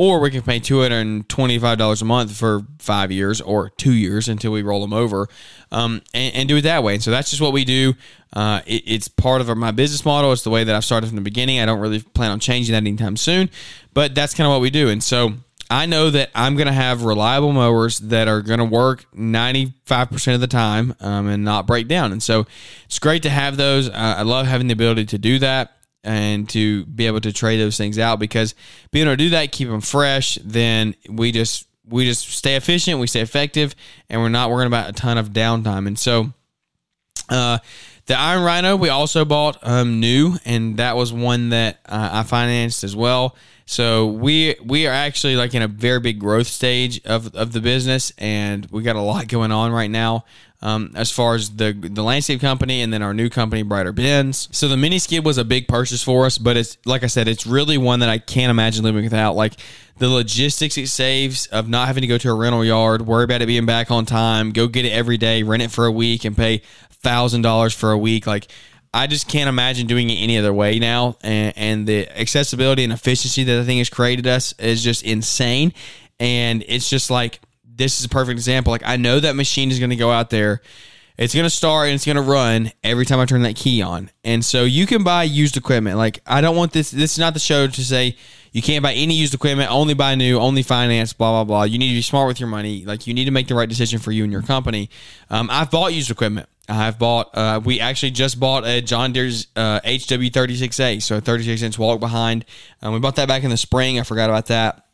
or 0.00 0.18
we 0.18 0.30
can 0.30 0.40
pay 0.40 0.58
$225 0.58 2.00
a 2.00 2.04
month 2.06 2.34
for 2.34 2.62
five 2.78 3.12
years 3.12 3.38
or 3.42 3.68
two 3.68 3.92
years 3.92 4.30
until 4.30 4.50
we 4.50 4.62
roll 4.62 4.80
them 4.80 4.94
over 4.94 5.28
um, 5.70 6.00
and, 6.14 6.34
and, 6.34 6.48
do 6.48 6.56
it 6.56 6.62
that 6.62 6.82
way. 6.82 6.94
And 6.94 7.02
so 7.02 7.10
that's 7.10 7.28
just 7.28 7.42
what 7.42 7.52
we 7.52 7.66
do. 7.66 7.92
Uh, 8.32 8.62
it, 8.64 8.82
it's 8.86 9.08
part 9.08 9.42
of 9.42 9.54
my 9.58 9.72
business 9.72 10.02
model. 10.02 10.32
It's 10.32 10.42
the 10.42 10.48
way 10.48 10.64
that 10.64 10.74
I've 10.74 10.86
started 10.86 11.08
from 11.08 11.16
the 11.16 11.22
beginning. 11.22 11.60
I 11.60 11.66
don't 11.66 11.80
really 11.80 12.00
plan 12.00 12.30
on 12.30 12.40
changing 12.40 12.72
that 12.72 12.78
anytime 12.78 13.18
soon, 13.18 13.50
but 13.92 14.14
that's 14.14 14.32
kind 14.32 14.46
of 14.46 14.52
what 14.52 14.62
we 14.62 14.70
do. 14.70 14.88
And 14.88 15.04
so 15.04 15.34
I 15.68 15.84
know 15.84 16.08
that 16.08 16.30
I'm 16.34 16.56
going 16.56 16.66
to 16.66 16.72
have 16.72 17.02
reliable 17.02 17.52
mowers 17.52 17.98
that 17.98 18.26
are 18.26 18.40
going 18.40 18.58
to 18.58 18.64
work 18.64 19.04
95% 19.14 20.34
of 20.34 20.40
the 20.40 20.46
time 20.46 20.94
um, 21.00 21.28
and 21.28 21.44
not 21.44 21.66
break 21.66 21.88
down. 21.88 22.10
And 22.10 22.22
so 22.22 22.46
it's 22.86 22.98
great 22.98 23.22
to 23.24 23.30
have 23.30 23.58
those. 23.58 23.90
Uh, 23.90 24.14
I 24.16 24.22
love 24.22 24.46
having 24.46 24.68
the 24.68 24.72
ability 24.72 25.04
to 25.04 25.18
do 25.18 25.38
that 25.40 25.76
and 26.04 26.48
to 26.50 26.86
be 26.86 27.06
able 27.06 27.20
to 27.20 27.32
trade 27.32 27.58
those 27.58 27.76
things 27.76 27.98
out 27.98 28.18
because 28.18 28.54
being 28.90 29.06
able 29.06 29.14
to 29.14 29.24
do 29.24 29.30
that, 29.30 29.52
keep 29.52 29.68
them 29.68 29.80
fresh, 29.80 30.38
then 30.42 30.94
we 31.08 31.32
just 31.32 31.66
we 31.86 32.06
just 32.06 32.28
stay 32.28 32.56
efficient, 32.56 33.00
we 33.00 33.06
stay 33.06 33.20
effective, 33.20 33.74
and 34.08 34.20
we're 34.20 34.28
not 34.28 34.50
worrying 34.50 34.68
about 34.68 34.88
a 34.88 34.92
ton 34.92 35.18
of 35.18 35.30
downtime. 35.30 35.86
And 35.86 35.98
so, 35.98 36.32
uh, 37.28 37.58
The 38.06 38.18
Iron 38.18 38.42
Rhino 38.44 38.76
we 38.76 38.88
also 38.88 39.24
bought 39.24 39.58
um, 39.62 40.00
new, 40.00 40.36
and 40.44 40.76
that 40.76 40.96
was 40.96 41.12
one 41.12 41.50
that 41.50 41.80
uh, 41.86 42.10
I 42.12 42.22
financed 42.22 42.84
as 42.84 42.94
well. 42.94 43.36
So 43.66 44.06
we 44.08 44.56
we 44.64 44.88
are 44.88 44.92
actually 44.92 45.36
like 45.36 45.54
in 45.54 45.62
a 45.62 45.68
very 45.68 46.00
big 46.00 46.18
growth 46.18 46.48
stage 46.48 47.00
of, 47.04 47.34
of 47.36 47.52
the 47.52 47.60
business, 47.60 48.12
and 48.18 48.66
we 48.70 48.82
got 48.82 48.96
a 48.96 49.00
lot 49.00 49.28
going 49.28 49.52
on 49.52 49.70
right 49.70 49.90
now. 49.90 50.24
Um, 50.62 50.92
as 50.94 51.10
far 51.10 51.34
as 51.34 51.50
the 51.56 51.72
the 51.72 52.02
landscape 52.02 52.40
company 52.40 52.82
and 52.82 52.92
then 52.92 53.02
our 53.02 53.14
new 53.14 53.30
company 53.30 53.62
Brighter 53.62 53.92
Bins. 53.92 54.48
So 54.52 54.68
the 54.68 54.76
mini 54.76 54.98
skid 54.98 55.24
was 55.24 55.38
a 55.38 55.44
big 55.44 55.68
purchase 55.68 56.02
for 56.02 56.26
us, 56.26 56.36
but 56.36 56.56
it's 56.58 56.76
like 56.84 57.02
I 57.02 57.06
said, 57.06 57.28
it's 57.28 57.46
really 57.46 57.78
one 57.78 58.00
that 58.00 58.10
I 58.10 58.18
can't 58.18 58.50
imagine 58.50 58.84
living 58.84 59.04
without. 59.04 59.36
Like 59.36 59.54
the 59.96 60.08
logistics 60.08 60.76
it 60.76 60.88
saves 60.88 61.46
of 61.46 61.68
not 61.68 61.86
having 61.86 62.02
to 62.02 62.06
go 62.06 62.18
to 62.18 62.30
a 62.30 62.34
rental 62.34 62.64
yard, 62.64 63.06
worry 63.06 63.24
about 63.24 63.40
it 63.40 63.46
being 63.46 63.64
back 63.64 63.90
on 63.90 64.04
time, 64.04 64.52
go 64.52 64.66
get 64.66 64.84
it 64.84 64.90
every 64.90 65.16
day, 65.16 65.42
rent 65.42 65.62
it 65.62 65.70
for 65.70 65.86
a 65.86 65.92
week, 65.92 66.24
and 66.26 66.36
pay 66.36 66.60
thousand 66.90 67.40
dollars 67.40 67.74
for 67.74 67.92
a 67.92 67.98
week. 67.98 68.26
Like 68.26 68.48
I 68.92 69.06
just 69.06 69.28
can't 69.28 69.48
imagine 69.48 69.86
doing 69.86 70.10
it 70.10 70.16
any 70.16 70.36
other 70.36 70.52
way 70.52 70.78
now. 70.78 71.16
And, 71.22 71.52
and 71.56 71.86
the 71.86 72.08
accessibility 72.18 72.82
and 72.82 72.92
efficiency 72.92 73.44
that 73.44 73.54
the 73.54 73.64
thing 73.64 73.78
has 73.78 73.88
created 73.88 74.26
us 74.26 74.52
is 74.58 74.82
just 74.82 75.02
insane. 75.04 75.72
And 76.18 76.64
it's 76.66 76.90
just 76.90 77.10
like 77.10 77.40
this 77.80 77.98
is 77.98 78.04
a 78.04 78.08
perfect 78.08 78.36
example. 78.38 78.70
Like 78.70 78.82
I 78.84 78.96
know 78.96 79.18
that 79.18 79.34
machine 79.34 79.70
is 79.70 79.78
going 79.78 79.90
to 79.90 79.96
go 79.96 80.10
out 80.10 80.30
there. 80.30 80.60
It's 81.16 81.34
going 81.34 81.44
to 81.44 81.50
start 81.50 81.88
and 81.88 81.94
it's 81.94 82.04
going 82.04 82.16
to 82.16 82.22
run 82.22 82.72
every 82.84 83.04
time 83.04 83.18
I 83.20 83.26
turn 83.26 83.42
that 83.42 83.56
key 83.56 83.82
on. 83.82 84.10
And 84.22 84.44
so 84.44 84.64
you 84.64 84.86
can 84.86 85.02
buy 85.02 85.24
used 85.24 85.56
equipment. 85.56 85.96
Like 85.96 86.20
I 86.26 86.40
don't 86.40 86.56
want 86.56 86.72
this. 86.72 86.90
This 86.90 87.12
is 87.12 87.18
not 87.18 87.34
the 87.34 87.40
show 87.40 87.66
to 87.66 87.84
say 87.84 88.16
you 88.52 88.62
can't 88.62 88.82
buy 88.82 88.92
any 88.92 89.14
used 89.14 89.32
equipment. 89.32 89.70
Only 89.70 89.94
buy 89.94 90.14
new. 90.14 90.38
Only 90.38 90.62
finance. 90.62 91.12
Blah 91.14 91.30
blah 91.30 91.44
blah. 91.44 91.62
You 91.64 91.78
need 91.78 91.88
to 91.88 91.94
be 91.94 92.02
smart 92.02 92.28
with 92.28 92.38
your 92.38 92.48
money. 92.48 92.84
Like 92.84 93.06
you 93.06 93.14
need 93.14 93.24
to 93.24 93.30
make 93.30 93.48
the 93.48 93.54
right 93.54 93.68
decision 93.68 93.98
for 93.98 94.12
you 94.12 94.24
and 94.24 94.32
your 94.32 94.42
company. 94.42 94.90
Um, 95.30 95.48
I've 95.50 95.70
bought 95.70 95.94
used 95.94 96.10
equipment. 96.10 96.48
I've 96.68 96.98
bought. 96.98 97.30
Uh, 97.34 97.60
we 97.64 97.80
actually 97.80 98.12
just 98.12 98.38
bought 98.38 98.66
a 98.66 98.80
John 98.82 99.12
Deere's 99.12 99.46
uh, 99.56 99.80
HW36A, 99.80 101.02
so 101.02 101.16
a 101.16 101.20
36 101.20 101.62
inch 101.62 101.78
walk 101.78 101.98
behind. 101.98 102.44
Um, 102.82 102.92
we 102.92 103.00
bought 103.00 103.16
that 103.16 103.26
back 103.26 103.42
in 103.42 103.50
the 103.50 103.56
spring. 103.56 103.98
I 103.98 104.02
forgot 104.02 104.28
about 104.28 104.46
that. 104.46 104.86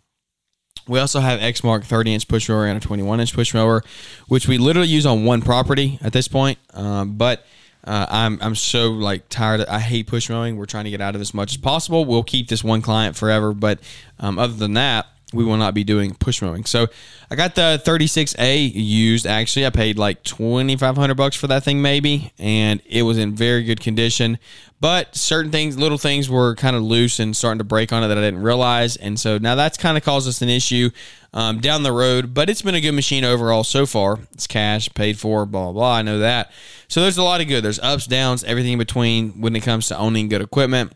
We 0.89 0.99
also 0.99 1.21
have 1.21 1.41
Exmark 1.41 1.85
30 1.85 2.15
inch 2.15 2.29
push 2.29 2.49
mower 2.49 2.67
and 2.67 2.77
a 2.77 2.81
21 2.81 3.21
inch 3.21 3.35
push 3.35 3.55
mower, 3.55 3.83
which 4.29 4.47
we 4.47 4.59
literally 4.59 4.89
use 4.89 5.07
on 5.07 5.25
one 5.25 5.43
property 5.43 5.99
at 6.03 6.13
this 6.13 6.29
point. 6.29 6.59
Um, 6.75 7.17
but 7.17 7.45
uh, 7.85 8.07
I'm 8.09 8.39
I'm 8.41 8.55
so 8.55 8.91
like 8.91 9.29
tired. 9.29 9.65
I 9.67 9.79
hate 9.79 10.07
push 10.07 10.29
mowing. 10.29 10.57
We're 10.57 10.67
trying 10.67 10.85
to 10.85 10.91
get 10.91 11.01
out 11.01 11.15
of 11.15 11.21
as 11.21 11.33
much 11.33 11.53
as 11.53 11.57
possible. 11.57 12.05
We'll 12.05 12.25
keep 12.25 12.49
this 12.49 12.65
one 12.65 12.83
client 12.83 13.17
forever, 13.17 13.53
but 13.53 13.81
um, 14.19 14.39
other 14.39 14.55
than 14.55 14.75
that, 14.75 15.07
we 15.33 15.45
will 15.45 15.57
not 15.57 15.75
be 15.75 15.83
doing 15.83 16.15
push 16.15 16.41
mowing. 16.41 16.65
So 16.65 16.87
I 17.31 17.35
got 17.35 17.57
the 17.57 17.83
36A 17.85 18.71
used. 18.73 19.27
Actually, 19.27 19.67
I 19.67 19.71
paid 19.71 19.99
like 19.99 20.23
2,500 20.23 21.15
bucks 21.15 21.35
for 21.35 21.49
that 21.49 21.65
thing, 21.65 21.83
maybe, 21.83 22.33
and 22.39 22.81
it 22.87 23.03
was 23.03 23.19
in 23.19 23.35
very 23.35 23.65
good 23.65 23.81
condition. 23.81 24.39
But 24.79 25.17
certain 25.17 25.51
things, 25.51 25.77
little 25.77 25.99
things, 25.99 26.31
were 26.31 26.55
kind 26.55 26.77
of 26.77 26.83
loose 26.83 27.19
and 27.19 27.37
starting 27.37 27.59
to 27.59 27.65
break 27.65 27.93
on 27.93 28.05
it 28.05 28.09
that 28.09 28.19
I 28.19 28.21
didn't 28.21 28.43
realize, 28.43 28.97
and 28.97 29.19
so 29.19 29.39
now 29.39 29.55
that's 29.55 29.79
kind 29.79 29.97
of 29.97 30.05
caused 30.05 30.29
us 30.29 30.43
an 30.43 30.49
issue 30.49 30.91
um, 31.33 31.61
down 31.61 31.83
the 31.83 31.93
road. 31.93 32.35
But 32.35 32.49
it's 32.51 32.63
been 32.63 32.75
a 32.75 32.81
good 32.81 32.93
machine 32.93 33.25
overall 33.25 33.65
so 33.65 33.87
far. 33.87 34.19
It's 34.33 34.47
cash, 34.47 34.93
paid 34.95 35.19
for, 35.19 35.47
blah 35.47 35.65
blah. 35.65 35.73
blah. 35.73 35.95
I 35.97 36.03
know 36.03 36.19
that. 36.21 36.53
So 36.89 37.01
there's 37.01 37.19
a 37.19 37.23
lot 37.23 37.41
of 37.41 37.49
good. 37.49 37.65
There's 37.65 37.81
ups, 37.81 38.07
downs, 38.07 38.45
everything 38.45 38.75
in 38.75 38.79
between 38.79 39.41
when 39.41 39.57
it 39.57 39.63
comes 39.63 39.89
to 39.89 39.97
owning 39.97 40.29
good 40.29 40.43
equipment. 40.43 40.93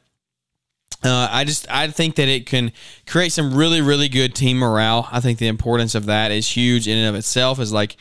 Uh, 1.02 1.28
I 1.30 1.44
just 1.44 1.70
I 1.70 1.88
think 1.88 2.16
that 2.16 2.28
it 2.28 2.46
can 2.46 2.72
create 3.06 3.32
some 3.32 3.54
really 3.54 3.80
really 3.80 4.08
good 4.08 4.34
team 4.34 4.58
morale. 4.58 5.08
I 5.10 5.20
think 5.20 5.38
the 5.38 5.48
importance 5.48 5.94
of 5.94 6.06
that 6.06 6.30
is 6.30 6.48
huge 6.48 6.86
in 6.86 6.98
and 6.98 7.08
of 7.08 7.14
itself. 7.14 7.58
Is 7.58 7.72
like 7.72 7.96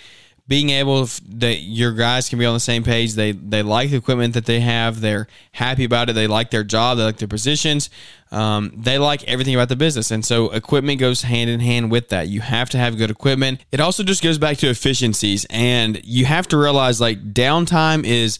being 0.49 0.71
able 0.71 1.07
that 1.27 1.59
your 1.61 1.93
guys 1.93 2.27
can 2.27 2.39
be 2.39 2.45
on 2.45 2.55
the 2.55 2.59
same 2.59 2.83
page. 2.83 3.13
They 3.13 3.31
they 3.31 3.61
like 3.61 3.91
the 3.91 3.97
equipment 3.97 4.33
that 4.33 4.47
they 4.47 4.59
have. 4.59 4.99
They're 4.99 5.27
happy 5.51 5.85
about 5.85 6.09
it. 6.09 6.13
They 6.13 6.25
like 6.25 6.49
their 6.49 6.63
job. 6.63 6.97
They 6.97 7.03
like 7.03 7.17
their 7.17 7.27
positions. 7.27 7.91
Um, 8.31 8.73
they 8.75 8.97
like 8.97 9.23
everything 9.25 9.53
about 9.53 9.69
the 9.69 9.75
business, 9.75 10.09
and 10.11 10.25
so 10.25 10.49
equipment 10.49 10.99
goes 10.99 11.21
hand 11.21 11.49
in 11.51 11.59
hand 11.59 11.91
with 11.91 12.09
that. 12.09 12.27
You 12.27 12.41
have 12.41 12.69
to 12.71 12.77
have 12.77 12.97
good 12.97 13.11
equipment. 13.11 13.63
It 13.71 13.79
also 13.79 14.03
just 14.03 14.23
goes 14.23 14.39
back 14.39 14.57
to 14.57 14.69
efficiencies, 14.69 15.45
and 15.51 16.01
you 16.03 16.25
have 16.25 16.47
to 16.49 16.57
realize 16.57 16.99
like 16.99 17.33
downtime 17.33 18.03
is 18.03 18.39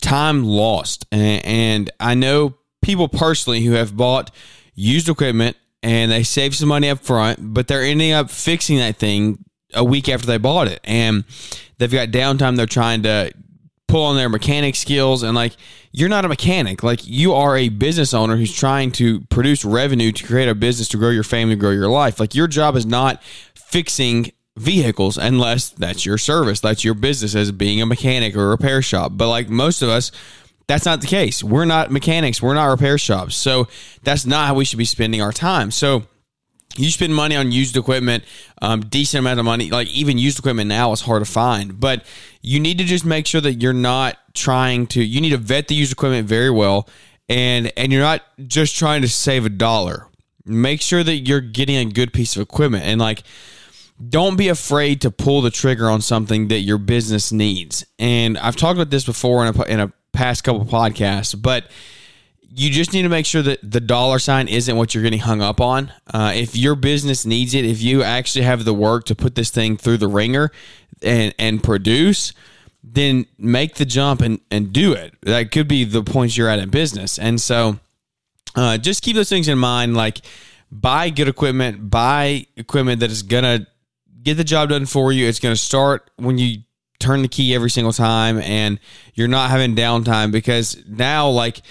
time 0.00 0.44
lost. 0.44 1.04
and, 1.10 1.44
and 1.44 1.90
I 1.98 2.14
know 2.14 2.54
people 2.82 3.08
personally 3.08 3.60
who 3.62 3.72
have 3.72 3.96
bought 3.96 4.30
used 4.74 5.08
equipment 5.08 5.56
and 5.82 6.10
they 6.10 6.22
save 6.22 6.54
some 6.54 6.68
money 6.68 6.88
up 6.88 7.00
front, 7.00 7.38
but 7.40 7.68
they're 7.68 7.82
ending 7.82 8.12
up 8.12 8.30
fixing 8.30 8.78
that 8.78 8.96
thing 8.96 9.44
a 9.74 9.84
week 9.84 10.08
after 10.08 10.26
they 10.26 10.38
bought 10.38 10.68
it. 10.68 10.80
And 10.84 11.24
they've 11.78 11.90
got 11.90 12.08
downtime. 12.08 12.56
They're 12.56 12.66
trying 12.66 13.02
to 13.04 13.32
pull 13.88 14.04
on 14.04 14.16
their 14.16 14.28
mechanic 14.28 14.76
skills. 14.76 15.22
And 15.22 15.34
like, 15.34 15.56
you're 15.92 16.08
not 16.08 16.24
a 16.24 16.28
mechanic. 16.28 16.82
Like, 16.82 17.06
you 17.06 17.32
are 17.32 17.56
a 17.56 17.68
business 17.68 18.14
owner 18.14 18.36
who's 18.36 18.54
trying 18.54 18.92
to 18.92 19.20
produce 19.22 19.64
revenue 19.64 20.12
to 20.12 20.26
create 20.26 20.48
a 20.48 20.54
business 20.54 20.88
to 20.88 20.96
grow 20.96 21.10
your 21.10 21.24
family, 21.24 21.56
grow 21.56 21.70
your 21.70 21.88
life. 21.88 22.20
Like, 22.20 22.34
your 22.34 22.46
job 22.46 22.76
is 22.76 22.86
not 22.86 23.22
fixing 23.54 24.32
vehicles 24.56 25.16
unless 25.16 25.70
that's 25.70 26.04
your 26.04 26.18
service. 26.18 26.60
That's 26.60 26.84
your 26.84 26.94
business 26.94 27.34
as 27.34 27.50
being 27.52 27.80
a 27.80 27.86
mechanic 27.86 28.36
or 28.36 28.44
a 28.44 28.48
repair 28.48 28.82
shop. 28.82 29.12
But 29.14 29.28
like 29.28 29.48
most 29.48 29.82
of 29.82 29.88
us, 29.88 30.12
that's 30.70 30.84
not 30.84 31.00
the 31.00 31.08
case. 31.08 31.42
We're 31.42 31.64
not 31.64 31.90
mechanics. 31.90 32.40
We're 32.40 32.54
not 32.54 32.66
repair 32.66 32.96
shops. 32.96 33.34
So 33.34 33.66
that's 34.04 34.24
not 34.24 34.46
how 34.46 34.54
we 34.54 34.64
should 34.64 34.78
be 34.78 34.84
spending 34.84 35.20
our 35.20 35.32
time. 35.32 35.72
So 35.72 36.04
you 36.76 36.90
spend 36.90 37.12
money 37.12 37.34
on 37.34 37.50
used 37.50 37.76
equipment, 37.76 38.22
um, 38.62 38.82
decent 38.82 39.18
amount 39.18 39.40
of 39.40 39.44
money. 39.44 39.68
Like 39.68 39.88
even 39.88 40.16
used 40.16 40.38
equipment 40.38 40.68
now 40.68 40.92
is 40.92 41.00
hard 41.00 41.24
to 41.24 41.30
find, 41.30 41.80
but 41.80 42.04
you 42.40 42.60
need 42.60 42.78
to 42.78 42.84
just 42.84 43.04
make 43.04 43.26
sure 43.26 43.40
that 43.40 43.54
you're 43.54 43.72
not 43.72 44.16
trying 44.34 44.86
to. 44.88 45.02
You 45.02 45.20
need 45.20 45.30
to 45.30 45.38
vet 45.38 45.66
the 45.66 45.74
used 45.74 45.90
equipment 45.90 46.28
very 46.28 46.50
well, 46.50 46.88
and 47.28 47.72
and 47.76 47.90
you're 47.90 48.02
not 48.02 48.22
just 48.46 48.76
trying 48.76 49.02
to 49.02 49.08
save 49.08 49.44
a 49.44 49.50
dollar. 49.50 50.06
Make 50.44 50.80
sure 50.80 51.02
that 51.02 51.16
you're 51.16 51.40
getting 51.40 51.76
a 51.76 51.92
good 51.92 52.12
piece 52.12 52.36
of 52.36 52.42
equipment, 52.42 52.84
and 52.84 53.00
like 53.00 53.24
don't 54.08 54.36
be 54.36 54.48
afraid 54.48 55.00
to 55.00 55.10
pull 55.10 55.42
the 55.42 55.50
trigger 55.50 55.90
on 55.90 56.00
something 56.00 56.48
that 56.48 56.60
your 56.60 56.78
business 56.78 57.32
needs. 57.32 57.84
And 57.98 58.38
I've 58.38 58.56
talked 58.56 58.78
about 58.78 58.90
this 58.90 59.04
before 59.04 59.44
in 59.44 59.54
a, 59.54 59.62
in 59.64 59.80
a 59.80 59.92
past 60.12 60.44
couple 60.44 60.64
podcasts, 60.64 61.40
but 61.40 61.70
you 62.52 62.70
just 62.70 62.92
need 62.92 63.02
to 63.02 63.08
make 63.08 63.26
sure 63.26 63.42
that 63.42 63.58
the 63.68 63.80
dollar 63.80 64.18
sign 64.18 64.48
isn't 64.48 64.76
what 64.76 64.92
you're 64.92 65.04
getting 65.04 65.20
hung 65.20 65.40
up 65.40 65.60
on. 65.60 65.92
Uh, 66.12 66.32
if 66.34 66.56
your 66.56 66.74
business 66.74 67.24
needs 67.24 67.54
it, 67.54 67.64
if 67.64 67.80
you 67.80 68.02
actually 68.02 68.44
have 68.44 68.64
the 68.64 68.74
work 68.74 69.04
to 69.04 69.14
put 69.14 69.36
this 69.36 69.50
thing 69.50 69.76
through 69.76 69.98
the 69.98 70.08
ringer 70.08 70.50
and 71.02 71.32
and 71.38 71.62
produce, 71.62 72.32
then 72.82 73.26
make 73.38 73.76
the 73.76 73.84
jump 73.84 74.20
and 74.20 74.40
and 74.50 74.72
do 74.72 74.92
it. 74.92 75.14
That 75.22 75.52
could 75.52 75.68
be 75.68 75.84
the 75.84 76.02
points 76.02 76.36
you're 76.36 76.48
at 76.48 76.58
in 76.58 76.70
business, 76.70 77.18
and 77.18 77.40
so 77.40 77.78
uh, 78.56 78.78
just 78.78 79.02
keep 79.02 79.14
those 79.14 79.28
things 79.28 79.46
in 79.46 79.58
mind. 79.58 79.96
Like 79.96 80.20
buy 80.72 81.10
good 81.10 81.28
equipment, 81.28 81.88
buy 81.88 82.46
equipment 82.56 83.00
that 83.00 83.12
is 83.12 83.22
gonna 83.22 83.66
get 84.22 84.34
the 84.34 84.44
job 84.44 84.70
done 84.70 84.86
for 84.86 85.12
you. 85.12 85.28
It's 85.28 85.38
gonna 85.38 85.56
start 85.56 86.10
when 86.16 86.36
you 86.36 86.62
turn 87.00 87.22
the 87.22 87.28
key 87.28 87.54
every 87.54 87.70
single 87.70 87.92
time 87.92 88.38
and 88.40 88.78
you're 89.14 89.28
not 89.28 89.50
having 89.50 89.74
downtime 89.74 90.30
because 90.30 90.82
now 90.86 91.28
like 91.28 91.62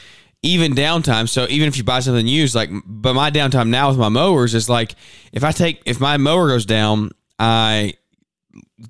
even 0.41 0.73
downtime 0.73 1.27
so 1.27 1.45
even 1.49 1.67
if 1.67 1.77
you 1.77 1.83
buy 1.83 1.99
something 1.99 2.27
used 2.27 2.55
like 2.55 2.69
but 2.85 3.13
my 3.13 3.29
downtime 3.29 3.69
now 3.69 3.89
with 3.89 3.97
my 3.97 4.09
mowers 4.09 4.53
is 4.53 4.69
like 4.69 4.95
if 5.31 5.43
i 5.43 5.51
take 5.51 5.81
if 5.85 5.99
my 5.99 6.17
mower 6.17 6.47
goes 6.47 6.65
down 6.65 7.11
i 7.37 7.93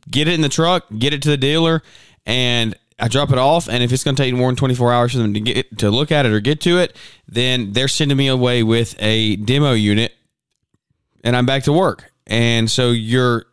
get 0.09 0.27
it 0.27 0.33
in 0.33 0.41
the 0.41 0.49
truck 0.49 0.85
get 0.97 1.13
it 1.13 1.21
to 1.21 1.29
the 1.29 1.37
dealer 1.37 1.81
and 2.25 2.75
i 2.99 3.07
drop 3.07 3.31
it 3.31 3.37
off 3.37 3.67
and 3.67 3.83
if 3.83 3.91
it's 3.91 4.03
going 4.03 4.15
to 4.15 4.23
take 4.23 4.33
more 4.33 4.49
than 4.49 4.55
24 4.55 4.93
hours 4.93 5.11
for 5.11 5.17
them 5.17 5.33
to 5.33 5.39
get 5.39 5.77
to 5.77 5.89
look 5.89 6.11
at 6.11 6.25
it 6.25 6.31
or 6.31 6.39
get 6.39 6.61
to 6.61 6.77
it 6.79 6.95
then 7.27 7.73
they're 7.73 7.87
sending 7.87 8.17
me 8.17 8.27
away 8.27 8.63
with 8.63 8.95
a 8.99 9.35
demo 9.37 9.73
unit 9.73 10.13
and 11.23 11.35
i'm 11.35 11.45
back 11.45 11.63
to 11.63 11.73
work. 11.73 12.11
And 12.29 12.69
so 12.69 12.91
you're 12.91 13.45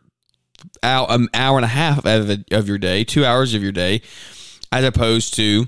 out 0.83 1.11
an 1.11 1.29
hour 1.33 1.57
and 1.57 1.65
a 1.65 1.69
half 1.69 2.05
of, 2.05 2.43
of 2.51 2.67
your 2.67 2.77
day, 2.77 3.03
two 3.03 3.25
hours 3.25 3.53
of 3.53 3.63
your 3.63 3.71
day, 3.71 4.01
as 4.71 4.83
opposed 4.83 5.33
to 5.35 5.67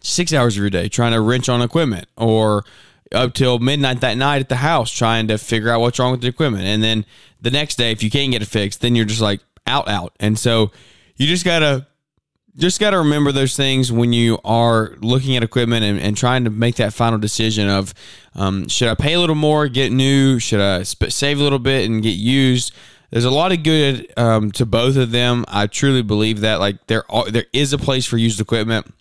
six 0.00 0.32
hours 0.32 0.56
of 0.56 0.60
your 0.60 0.70
day 0.70 0.88
trying 0.88 1.12
to 1.12 1.20
wrench 1.20 1.48
on 1.48 1.60
equipment 1.60 2.06
or 2.16 2.64
up 3.12 3.34
till 3.34 3.58
midnight 3.58 4.00
that 4.00 4.16
night 4.16 4.40
at 4.40 4.48
the 4.48 4.56
house 4.56 4.90
trying 4.90 5.26
to 5.28 5.38
figure 5.38 5.70
out 5.70 5.80
what's 5.80 5.98
wrong 5.98 6.12
with 6.12 6.20
the 6.20 6.28
equipment. 6.28 6.64
And 6.64 6.82
then 6.82 7.04
the 7.40 7.50
next 7.50 7.76
day, 7.76 7.90
if 7.90 8.02
you 8.02 8.10
can't 8.10 8.30
get 8.32 8.42
it 8.42 8.46
fixed, 8.46 8.80
then 8.80 8.94
you're 8.94 9.04
just 9.04 9.20
like 9.20 9.40
out, 9.66 9.88
out. 9.88 10.14
And 10.20 10.38
so 10.38 10.70
you 11.16 11.26
just 11.26 11.44
gotta 11.44 11.86
just 12.58 12.80
got 12.80 12.90
to 12.90 12.98
remember 12.98 13.30
those 13.30 13.56
things 13.56 13.92
when 13.92 14.12
you 14.12 14.38
are 14.44 14.96
looking 15.00 15.36
at 15.36 15.44
equipment 15.44 15.84
and, 15.84 16.00
and 16.00 16.16
trying 16.16 16.42
to 16.42 16.50
make 16.50 16.74
that 16.74 16.92
final 16.92 17.16
decision 17.16 17.68
of 17.68 17.94
um, 18.34 18.66
should 18.66 18.88
I 18.88 18.94
pay 18.94 19.14
a 19.14 19.20
little 19.20 19.36
more, 19.36 19.68
get 19.68 19.92
new? 19.92 20.40
Should 20.40 20.60
I 20.60 20.82
save 20.82 21.38
a 21.38 21.42
little 21.42 21.60
bit 21.60 21.88
and 21.88 22.02
get 22.02 22.16
used? 22.16 22.74
There's 23.10 23.24
a 23.24 23.30
lot 23.30 23.52
of 23.52 23.62
good 23.62 24.12
um, 24.16 24.52
to 24.52 24.66
both 24.66 24.96
of 24.96 25.10
them. 25.10 25.44
I 25.48 25.66
truly 25.66 26.02
believe 26.02 26.40
that 26.40 26.60
like 26.60 26.86
there 26.86 27.10
are, 27.10 27.30
there 27.30 27.46
is 27.52 27.72
a 27.72 27.78
place 27.78 28.06
for 28.06 28.16
used 28.16 28.40
equipment. 28.40 28.92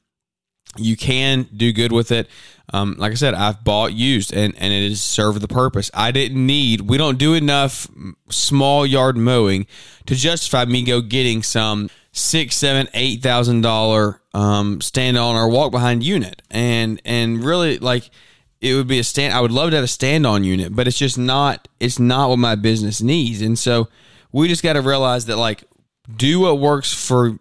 You 0.78 0.96
can 0.96 1.48
do 1.56 1.74
good 1.74 1.92
with 1.92 2.12
it. 2.12 2.28
Um, 2.74 2.96
like 2.98 3.14
I 3.14 3.16
said, 3.16 3.34
I've 3.34 3.64
bought 3.64 3.94
used 3.94 4.34
and, 4.34 4.54
and 4.58 4.74
it 4.74 4.90
has 4.90 5.02
served 5.02 5.42
the 5.42 5.48
purpose. 5.48 5.90
I 5.94 6.12
didn't 6.12 6.46
need, 6.46 6.82
we 6.82 6.98
don't 6.98 7.18
do 7.18 7.34
enough 7.34 7.88
small 8.30 8.86
yard 8.86 9.18
mowing 9.18 9.68
to 10.06 10.16
justify 10.16 10.66
me 10.66 10.84
go 10.84 11.02
getting 11.02 11.44
some 11.44 11.90
six, 12.12 12.56
seven, 12.56 12.90
eight 12.94 13.22
thousand 13.22 13.62
dollar 13.62 14.22
um, 14.34 14.82
stand 14.82 15.18
on 15.18 15.36
or 15.36 15.50
walk 15.50 15.72
behind 15.72 16.04
unit, 16.04 16.42
and 16.50 17.02
and 17.06 17.44
really 17.44 17.78
like 17.78 18.10
it 18.62 18.74
would 18.74 18.88
be 18.88 19.00
a 19.00 19.04
stand. 19.04 19.34
I 19.34 19.42
would 19.42 19.52
love 19.52 19.72
to 19.72 19.76
have 19.76 19.86
a 19.86 19.88
stand 19.88 20.26
on 20.26 20.44
unit, 20.44 20.76
but 20.76 20.88
it's 20.88 20.98
just 20.98 21.18
not. 21.18 21.68
It's 21.80 22.00
not 22.00 22.30
what 22.30 22.40
my 22.40 22.56
business 22.56 23.02
needs, 23.02 23.42
and 23.42 23.58
so 23.58 23.88
we 24.32 24.48
just 24.48 24.64
got 24.64 24.74
to 24.74 24.82
realize 24.82 25.26
that 25.26 25.38
like 25.38 25.64
do 26.16 26.40
what 26.40 26.60
works 26.60 26.94
for 26.94 27.40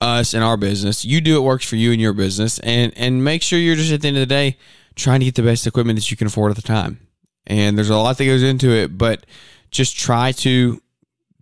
us 0.00 0.34
in 0.34 0.42
our 0.42 0.56
business. 0.56 1.04
You 1.04 1.20
do 1.20 1.34
what 1.34 1.46
works 1.46 1.68
for 1.68 1.76
you 1.76 1.92
in 1.92 2.00
your 2.00 2.12
business, 2.12 2.58
and 2.60 2.92
and 2.96 3.24
make 3.24 3.42
sure 3.42 3.58
you're 3.58 3.76
just 3.76 3.92
at 3.92 4.02
the 4.02 4.08
end 4.08 4.16
of 4.16 4.22
the 4.22 4.26
day 4.26 4.56
trying 4.94 5.20
to 5.20 5.26
get 5.26 5.34
the 5.34 5.42
best 5.42 5.66
equipment 5.66 5.98
that 5.98 6.10
you 6.10 6.16
can 6.16 6.26
afford 6.26 6.50
at 6.50 6.56
the 6.56 6.62
time. 6.62 7.00
And 7.46 7.76
there's 7.76 7.90
a 7.90 7.96
lot 7.96 8.16
that 8.16 8.24
goes 8.24 8.42
into 8.42 8.70
it, 8.70 8.96
but 8.96 9.26
just 9.70 9.98
try 9.98 10.32
to 10.32 10.80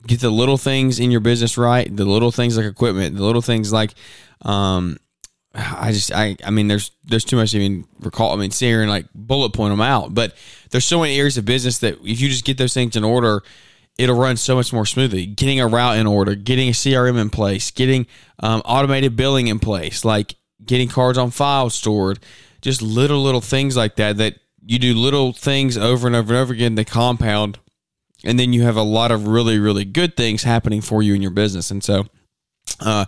get 0.07 0.21
the 0.21 0.31
little 0.31 0.57
things 0.57 0.99
in 0.99 1.11
your 1.11 1.21
business 1.21 1.57
right. 1.57 1.95
The 1.95 2.05
little 2.05 2.33
things 2.33 2.57
like 2.57 2.67
equipment, 2.67 3.17
the 3.17 3.23
little 3.23 3.43
things 3.43 3.73
like, 3.73 3.95
um, 4.41 4.99
I 5.55 5.93
just 5.93 6.13
I 6.13 6.37
I 6.45 6.51
mean 6.51 6.69
there's 6.69 6.93
there's 7.05 7.25
too 7.25 7.37
much 7.37 7.53
to 7.53 7.59
even 7.59 7.85
recall. 8.01 8.33
I 8.33 8.37
mean 8.37 8.51
seeing 8.51 8.89
like 8.89 9.07
bullet 9.33 9.55
point 9.55 9.73
them 9.73 9.81
out, 9.81 10.13
but 10.13 10.37
there's 10.71 10.85
so 10.85 11.01
many 11.01 11.19
areas 11.19 11.39
of 11.39 11.47
business 11.47 11.79
that 11.79 11.95
if 12.05 12.21
you 12.21 12.29
just 12.29 12.45
get 12.45 12.59
those 12.59 12.75
things 12.75 12.97
in 12.97 13.03
order, 13.03 13.41
it'll 13.97 14.19
run 14.19 14.37
so 14.37 14.55
much 14.55 14.75
more 14.75 14.85
smoothly. 14.85 15.25
Getting 15.25 15.59
a 15.59 15.67
route 15.67 15.97
in 15.97 16.07
order, 16.07 16.35
getting 16.35 16.69
a 16.69 16.73
CRM 16.73 17.19
in 17.19 17.31
place, 17.31 17.71
getting 17.71 18.07
um, 18.41 18.61
automated 18.67 19.17
billing 19.17 19.47
in 19.47 19.59
place, 19.59 20.05
like 20.05 20.35
getting 20.63 20.87
cards 20.87 21.17
on 21.17 21.31
file 21.31 21.71
stored, 21.71 22.19
just 22.61 22.83
little 22.83 23.23
little 23.23 23.41
things 23.41 23.75
like 23.75 23.97
that 23.97 24.19
that 24.19 24.37
you 24.67 24.79
do 24.79 24.93
little 24.93 25.33
things 25.33 25.79
over 25.79 26.07
and 26.07 26.15
over 26.15 26.35
and 26.35 26.43
over 26.43 26.53
again. 26.53 26.75
They 26.75 26.85
compound, 26.85 27.59
and 28.23 28.39
then 28.39 28.53
you 28.53 28.65
have 28.65 28.77
a 28.77 28.83
lot 28.83 29.11
of 29.11 29.27
really 29.27 29.59
really 29.59 29.87
good 29.87 30.15
things 30.15 30.43
happening 30.43 30.83
for 30.83 31.03
you 31.03 31.15
in 31.15 31.23
your 31.23 31.31
business. 31.31 31.71
And 31.71 31.83
so, 31.83 32.05
uh, 32.81 33.07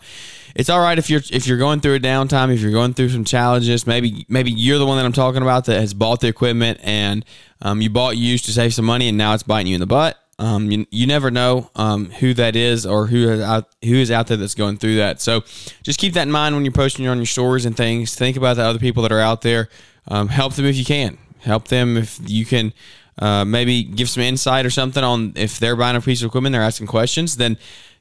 it's 0.55 0.69
all 0.69 0.81
right 0.81 0.99
if 0.99 1.11
you're 1.11 1.23
if 1.31 1.47
you're 1.47 1.59
going 1.59 1.81
through 1.81 1.95
a 1.95 2.01
downtime, 2.01 2.53
if 2.53 2.61
you're 2.61 2.73
going 2.73 2.95
through 2.95 3.09
some 3.09 3.25
challenges. 3.25 3.87
Maybe 3.87 4.25
maybe 4.29 4.51
you're 4.51 4.79
the 4.79 4.87
one 4.87 4.97
that 4.99 5.05
I'm 5.05 5.13
talking 5.13 5.43
about 5.43 5.65
that 5.67 5.81
has 5.81 5.95
bought 5.95 6.21
the 6.21 6.29
equipment 6.29 6.81
and 6.83 7.25
um, 7.61 7.81
you 7.81 7.91
bought 7.91 8.17
used 8.17 8.45
to 8.47 8.53
save 8.53 8.75
some 8.75 8.85
money, 8.85 9.09
and 9.09 9.19
now 9.19 9.35
it's 9.35 9.43
biting 9.43 9.69
you 9.69 9.75
in 9.75 9.81
the 9.81 9.87
butt. 9.87 10.19
Um, 10.39 10.71
you, 10.71 10.87
you 10.91 11.07
never 11.07 11.31
know 11.31 11.71
um, 11.77 12.11
who 12.11 12.35
that 12.35 12.57
is 12.57 12.87
or 12.87 13.07
who 13.07 13.31
is 13.31 13.41
out, 13.41 13.69
who 13.83 13.95
is 13.95 14.11
out 14.11 14.27
there 14.27 14.37
that's 14.37 14.55
going 14.55 14.79
through 14.79 14.97
that. 14.97 15.21
So 15.21 15.43
just 15.83 15.99
keep 15.99 16.15
that 16.15 16.23
in 16.23 16.33
mind 16.33 16.55
when 16.55 16.65
you're 16.65 16.73
posting 16.73 17.07
on 17.07 17.19
your 17.19 17.27
stories 17.27 17.65
and 17.65 17.77
things. 17.77 18.15
Think 18.15 18.37
about 18.37 18.57
the 18.57 18.63
other 18.63 18.79
people 18.79 19.03
that 19.05 19.13
are 19.13 19.21
out 19.21 19.43
there. 19.43 19.69
Um, 20.09 20.29
help 20.29 20.55
them 20.55 20.67
if 20.67 20.77
you 20.77 20.85
can. 20.85 21.19
Help 21.41 21.69
them 21.69 21.97
if 21.97 22.19
you 22.27 22.45
can. 22.45 22.73
Uh, 23.17 23.45
maybe 23.45 23.85
give 23.85 24.11
some 24.11 24.25
insight 24.25 24.67
or 24.67 24.71
something 24.71 25.05
on 25.05 25.33
if 25.37 25.61
they're 25.61 25.77
buying 25.77 25.95
a 25.97 26.01
piece 26.01 26.21
of 26.21 26.27
equipment, 26.27 26.53
they're 26.53 26.63
asking 26.63 26.89
questions. 26.89 27.37
Then 27.37 27.57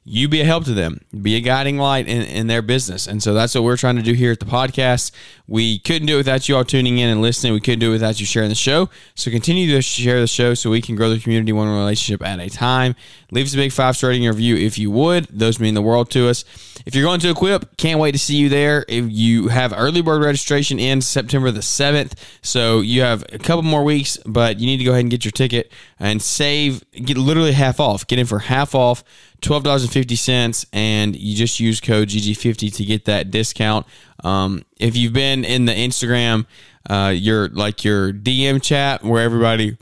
you 0.06 0.28
be 0.28 0.42
a 0.42 0.44
help 0.44 0.64
to 0.64 0.74
them, 0.74 1.00
be 1.22 1.34
a 1.34 1.40
guiding 1.40 1.78
light 1.78 2.06
in, 2.06 2.22
in 2.22 2.46
their 2.46 2.60
business. 2.60 3.06
And 3.06 3.22
so 3.22 3.32
that's 3.32 3.54
what 3.54 3.64
we're 3.64 3.78
trying 3.78 3.96
to 3.96 4.02
do 4.02 4.12
here 4.12 4.32
at 4.32 4.38
the 4.38 4.44
podcast. 4.44 5.12
We 5.46 5.78
couldn't 5.78 6.06
do 6.06 6.14
it 6.14 6.18
without 6.18 6.46
you 6.46 6.56
all 6.56 6.64
tuning 6.64 6.98
in 6.98 7.08
and 7.08 7.22
listening. 7.22 7.54
We 7.54 7.60
couldn't 7.60 7.80
do 7.80 7.88
it 7.88 7.92
without 7.92 8.20
you 8.20 8.26
sharing 8.26 8.50
the 8.50 8.54
show. 8.54 8.90
So 9.14 9.30
continue 9.30 9.70
to 9.74 9.80
share 9.80 10.20
the 10.20 10.26
show 10.26 10.52
so 10.52 10.68
we 10.68 10.82
can 10.82 10.94
grow 10.94 11.08
the 11.08 11.18
community 11.18 11.52
one 11.52 11.68
relationship 11.68 12.26
at 12.26 12.38
a 12.38 12.50
time. 12.50 12.94
Leave 13.30 13.46
us 13.46 13.54
a 13.54 13.56
big 13.56 13.72
five 13.72 13.96
star 13.96 14.10
rating 14.10 14.28
review 14.28 14.56
if 14.56 14.78
you 14.78 14.90
would. 14.90 15.26
Those 15.30 15.58
mean 15.58 15.72
the 15.72 15.82
world 15.82 16.10
to 16.10 16.28
us. 16.28 16.44
If 16.84 16.94
you're 16.94 17.04
going 17.04 17.20
to 17.20 17.30
Equip, 17.30 17.78
can't 17.78 17.98
wait 17.98 18.12
to 18.12 18.18
see 18.18 18.36
you 18.36 18.50
there. 18.50 18.84
If 18.88 19.06
you 19.08 19.48
have 19.48 19.72
early 19.74 20.02
bird 20.02 20.22
registration 20.22 20.78
in 20.78 21.00
September 21.00 21.50
the 21.50 21.60
7th, 21.60 22.12
so 22.42 22.80
you 22.80 23.00
have 23.00 23.24
a 23.32 23.38
couple 23.38 23.62
more 23.62 23.84
weeks, 23.84 24.18
but 24.26 24.60
you 24.60 24.66
need 24.66 24.76
to 24.78 24.84
go 24.84 24.90
ahead 24.90 25.00
and 25.00 25.10
get 25.10 25.24
your 25.24 25.32
ticket 25.32 25.72
and 26.04 26.20
save, 26.20 26.84
get 26.92 27.16
literally 27.16 27.52
half 27.52 27.80
off. 27.80 28.06
Get 28.06 28.18
in 28.18 28.26
for 28.26 28.38
half 28.38 28.74
off 28.74 29.02
$12.50 29.40 30.66
and 30.74 31.16
you 31.16 31.34
just 31.34 31.58
use 31.58 31.80
code 31.80 32.08
GG50 32.08 32.74
to 32.74 32.84
get 32.84 33.06
that 33.06 33.30
discount. 33.30 33.86
Um, 34.22 34.66
if 34.78 34.98
you've 34.98 35.14
been 35.14 35.46
in 35.46 35.64
the 35.64 35.72
Instagram, 35.72 36.44
uh, 36.90 37.10
your 37.16 37.48
like 37.48 37.84
your 37.84 38.12
DM 38.12 38.62
chat 38.62 39.02
where 39.02 39.22
everybody, 39.22 39.78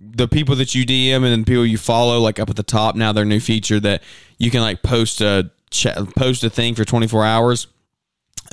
the 0.00 0.28
people 0.28 0.54
that 0.54 0.76
you 0.76 0.86
DM 0.86 1.16
and 1.16 1.24
then 1.24 1.44
people 1.44 1.66
you 1.66 1.76
follow, 1.76 2.20
like 2.20 2.38
up 2.38 2.48
at 2.48 2.54
the 2.54 2.62
top 2.62 2.94
now, 2.94 3.10
their 3.10 3.24
new 3.24 3.40
feature 3.40 3.80
that 3.80 4.04
you 4.38 4.52
can 4.52 4.60
like 4.60 4.84
post 4.84 5.20
a 5.20 5.50
chat, 5.70 5.96
post 6.14 6.44
a 6.44 6.50
thing 6.50 6.76
for 6.76 6.84
24 6.84 7.24
hours. 7.24 7.66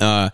Uh, 0.00 0.30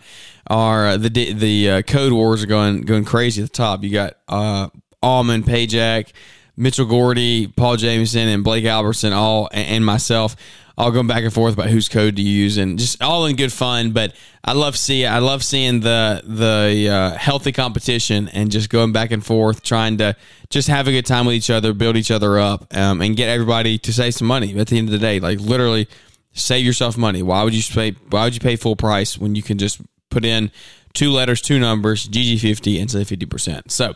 are 0.47 0.97
the 0.97 1.33
the 1.33 1.69
uh, 1.69 1.81
code 1.83 2.11
wars 2.11 2.43
are 2.43 2.47
going 2.47 2.81
going 2.81 3.05
crazy 3.05 3.43
at 3.43 3.49
the 3.49 3.55
top. 3.55 3.83
You 3.83 3.91
got 3.91 4.17
uh, 4.27 4.69
Almond, 5.03 5.45
Pajak, 5.45 6.11
Mitchell 6.55 6.85
Gordy, 6.85 7.47
Paul 7.47 7.77
Jameson, 7.77 8.27
and 8.27 8.43
Blake 8.43 8.65
Albertson, 8.65 9.11
all 9.11 9.49
and 9.51 9.83
myself, 9.85 10.35
all 10.77 10.91
going 10.91 11.07
back 11.07 11.23
and 11.23 11.33
forth 11.33 11.53
about 11.53 11.69
whose 11.69 11.89
code 11.89 12.15
to 12.15 12.21
use, 12.21 12.57
and 12.57 12.77
just 12.77 13.01
all 13.01 13.25
in 13.25 13.35
good 13.35 13.51
fun. 13.51 13.91
But 13.91 14.13
I 14.43 14.53
love 14.53 14.77
see 14.77 15.05
I 15.05 15.19
love 15.19 15.43
seeing 15.43 15.79
the 15.79 16.21
the 16.23 16.89
uh, 16.89 17.17
healthy 17.17 17.51
competition 17.51 18.29
and 18.29 18.51
just 18.51 18.69
going 18.69 18.91
back 18.91 19.11
and 19.11 19.25
forth, 19.25 19.63
trying 19.63 19.97
to 19.97 20.15
just 20.49 20.67
have 20.67 20.87
a 20.87 20.91
good 20.91 21.05
time 21.05 21.25
with 21.25 21.35
each 21.35 21.49
other, 21.49 21.73
build 21.73 21.97
each 21.97 22.11
other 22.11 22.37
up, 22.37 22.75
um, 22.75 23.01
and 23.01 23.15
get 23.17 23.29
everybody 23.29 23.77
to 23.79 23.93
save 23.93 24.13
some 24.13 24.27
money 24.27 24.57
at 24.57 24.67
the 24.67 24.77
end 24.77 24.87
of 24.87 24.91
the 24.91 24.99
day. 24.99 25.19
Like 25.19 25.39
literally, 25.39 25.87
save 26.33 26.65
yourself 26.65 26.97
money. 26.97 27.23
Why 27.23 27.43
would 27.43 27.55
you 27.55 27.63
pay? 27.73 27.91
Why 28.09 28.25
would 28.25 28.35
you 28.35 28.41
pay 28.41 28.57
full 28.57 28.75
price 28.75 29.17
when 29.17 29.33
you 29.35 29.41
can 29.41 29.57
just 29.57 29.81
put 30.11 30.23
in 30.23 30.51
two 30.93 31.09
letters, 31.09 31.41
two 31.41 31.59
numbers, 31.59 32.07
GG50, 32.07 32.79
and 32.79 32.91
save 32.91 33.07
fifty 33.07 33.25
percent? 33.25 33.71
So, 33.71 33.93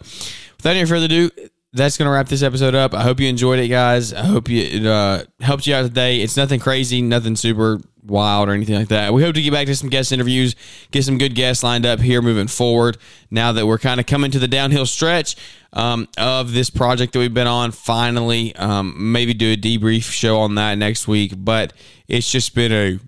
without 0.57 0.75
any 0.75 0.85
further 0.85 1.05
ado 1.05 1.29
that's 1.77 1.97
going 1.97 2.07
to 2.07 2.11
wrap 2.11 2.27
this 2.27 2.43
episode 2.43 2.75
up. 2.75 2.93
I 2.93 3.03
hope 3.03 3.19
you 3.19 3.29
enjoyed 3.29 3.59
it, 3.59 3.67
guys. 3.67 4.13
I 4.13 4.25
hope 4.25 4.49
you, 4.49 4.61
it 4.61 4.85
uh, 4.85 5.23
helped 5.39 5.67
you 5.67 5.75
out 5.75 5.83
today. 5.83 6.21
It's 6.21 6.35
nothing 6.35 6.59
crazy, 6.59 7.01
nothing 7.01 7.35
super 7.35 7.79
wild 8.03 8.49
or 8.49 8.53
anything 8.53 8.75
like 8.75 8.87
that. 8.87 9.13
We 9.13 9.21
hope 9.21 9.35
to 9.35 9.41
get 9.41 9.51
back 9.53 9.67
to 9.67 9.75
some 9.75 9.89
guest 9.89 10.11
interviews, 10.11 10.55
get 10.91 11.03
some 11.03 11.17
good 11.17 11.35
guests 11.35 11.63
lined 11.63 11.85
up 11.85 11.99
here 11.99 12.21
moving 12.21 12.47
forward. 12.47 12.97
Now 13.29 13.51
that 13.51 13.67
we're 13.67 13.77
kind 13.77 13.99
of 13.99 14.05
coming 14.05 14.31
to 14.31 14.39
the 14.39 14.47
downhill 14.47 14.85
stretch 14.85 15.35
um, 15.73 16.07
of 16.17 16.53
this 16.53 16.69
project 16.69 17.13
that 17.13 17.19
we've 17.19 17.33
been 17.33 17.47
on, 17.47 17.71
finally, 17.71 18.55
um, 18.55 19.11
maybe 19.11 19.33
do 19.33 19.53
a 19.53 19.57
debrief 19.57 20.11
show 20.11 20.39
on 20.39 20.55
that 20.55 20.77
next 20.77 21.07
week. 21.07 21.33
But 21.37 21.73
it's 22.07 22.31
just 22.31 22.55
been 22.55 22.71
a, 22.71 22.99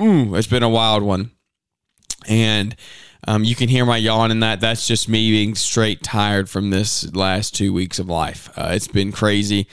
mm, 0.00 0.36
it's 0.36 0.48
been 0.48 0.62
a 0.62 0.68
wild 0.68 1.02
one, 1.02 1.30
and 2.26 2.74
um, 3.26 3.44
you 3.44 3.54
can 3.54 3.68
hear 3.68 3.84
my 3.84 3.96
yawn 3.96 4.30
in 4.30 4.40
that. 4.40 4.60
That's 4.60 4.86
just 4.86 5.08
me 5.08 5.30
being 5.30 5.54
straight 5.54 6.02
tired 6.02 6.48
from 6.48 6.70
this 6.70 7.12
last 7.14 7.54
two 7.54 7.72
weeks 7.72 7.98
of 7.98 8.08
life. 8.08 8.50
Uh, 8.56 8.70
it's 8.72 8.88
been 8.88 9.12
crazy, 9.12 9.66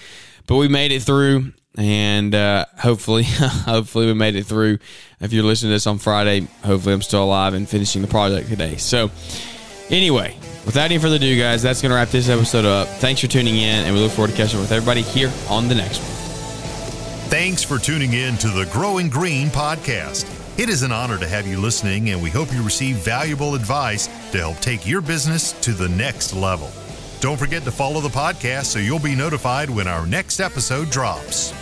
but 0.48 0.56
we 0.56 0.68
made 0.68 0.92
it 0.92 1.04
through, 1.04 1.54
and 1.78 2.34
uh, 2.34 2.66
hopefully, 2.80 3.24
hopefully 3.28 4.08
we 4.08 4.14
made 4.14 4.36
it 4.36 4.46
through. 4.46 4.80
If 5.20 5.34
you're 5.34 5.44
listening 5.44 5.70
to 5.70 5.76
this 5.76 5.88
on 5.88 6.00
Friday, 6.00 6.48
hopefully 6.64 6.94
I'm 6.94 7.02
still 7.02 7.24
alive 7.24 7.54
and 7.54 7.70
finishing 7.70 8.02
the 8.02 8.08
project 8.08 8.50
today. 8.50 8.78
So, 8.78 9.12
anyway, 9.90 10.36
without 10.66 10.86
any 10.86 10.98
further 10.98 11.18
ado, 11.18 11.40
guys, 11.40 11.62
that's 11.62 11.82
going 11.82 11.92
to 11.92 11.96
wrap 11.96 12.10
this 12.10 12.30
episode 12.30 12.66
up. 12.66 12.88
Thanks 12.88 13.22
for 13.22 13.28
tuning 13.28 13.56
in, 13.58 13.86
and 13.86 13.94
we 13.94 14.02
look 14.02 14.12
forward 14.12 14.32
to 14.32 14.38
catching 14.38 14.58
up 14.58 14.64
with 14.64 14.72
everybody 14.72 15.02
here 15.02 15.32
on 15.48 15.68
the 15.68 15.76
next 15.76 16.00
one. 16.00 16.10
Thanks 17.30 17.64
for 17.64 17.78
tuning 17.78 18.14
in 18.14 18.38
to 18.38 18.48
the 18.48 18.66
Growing 18.72 19.10
Green 19.10 19.48
podcast. 19.50 20.43
It 20.56 20.70
is 20.70 20.84
an 20.84 20.92
honor 20.92 21.18
to 21.18 21.28
have 21.28 21.48
you 21.48 21.60
listening, 21.60 22.12
and 22.12 22.22
we 22.22 22.30
hope 22.30 22.54
you 22.54 22.62
receive 22.62 22.98
valuable 22.98 23.56
advice 23.56 24.06
to 24.32 24.38
help 24.38 24.60
take 24.60 24.86
your 24.86 25.02
business 25.02 25.52
to 25.62 25.72
the 25.72 25.90
next 25.90 26.32
level. 26.32 26.70
Don't 27.22 27.40
forget 27.40 27.64
to 27.64 27.72
follow 27.72 28.00
the 28.02 28.10
podcast 28.10 28.66
so 28.66 28.78
you'll 28.78 29.00
be 29.00 29.16
notified 29.16 29.68
when 29.68 29.88
our 29.88 30.06
next 30.06 30.40
episode 30.40 30.92
drops. 30.92 31.54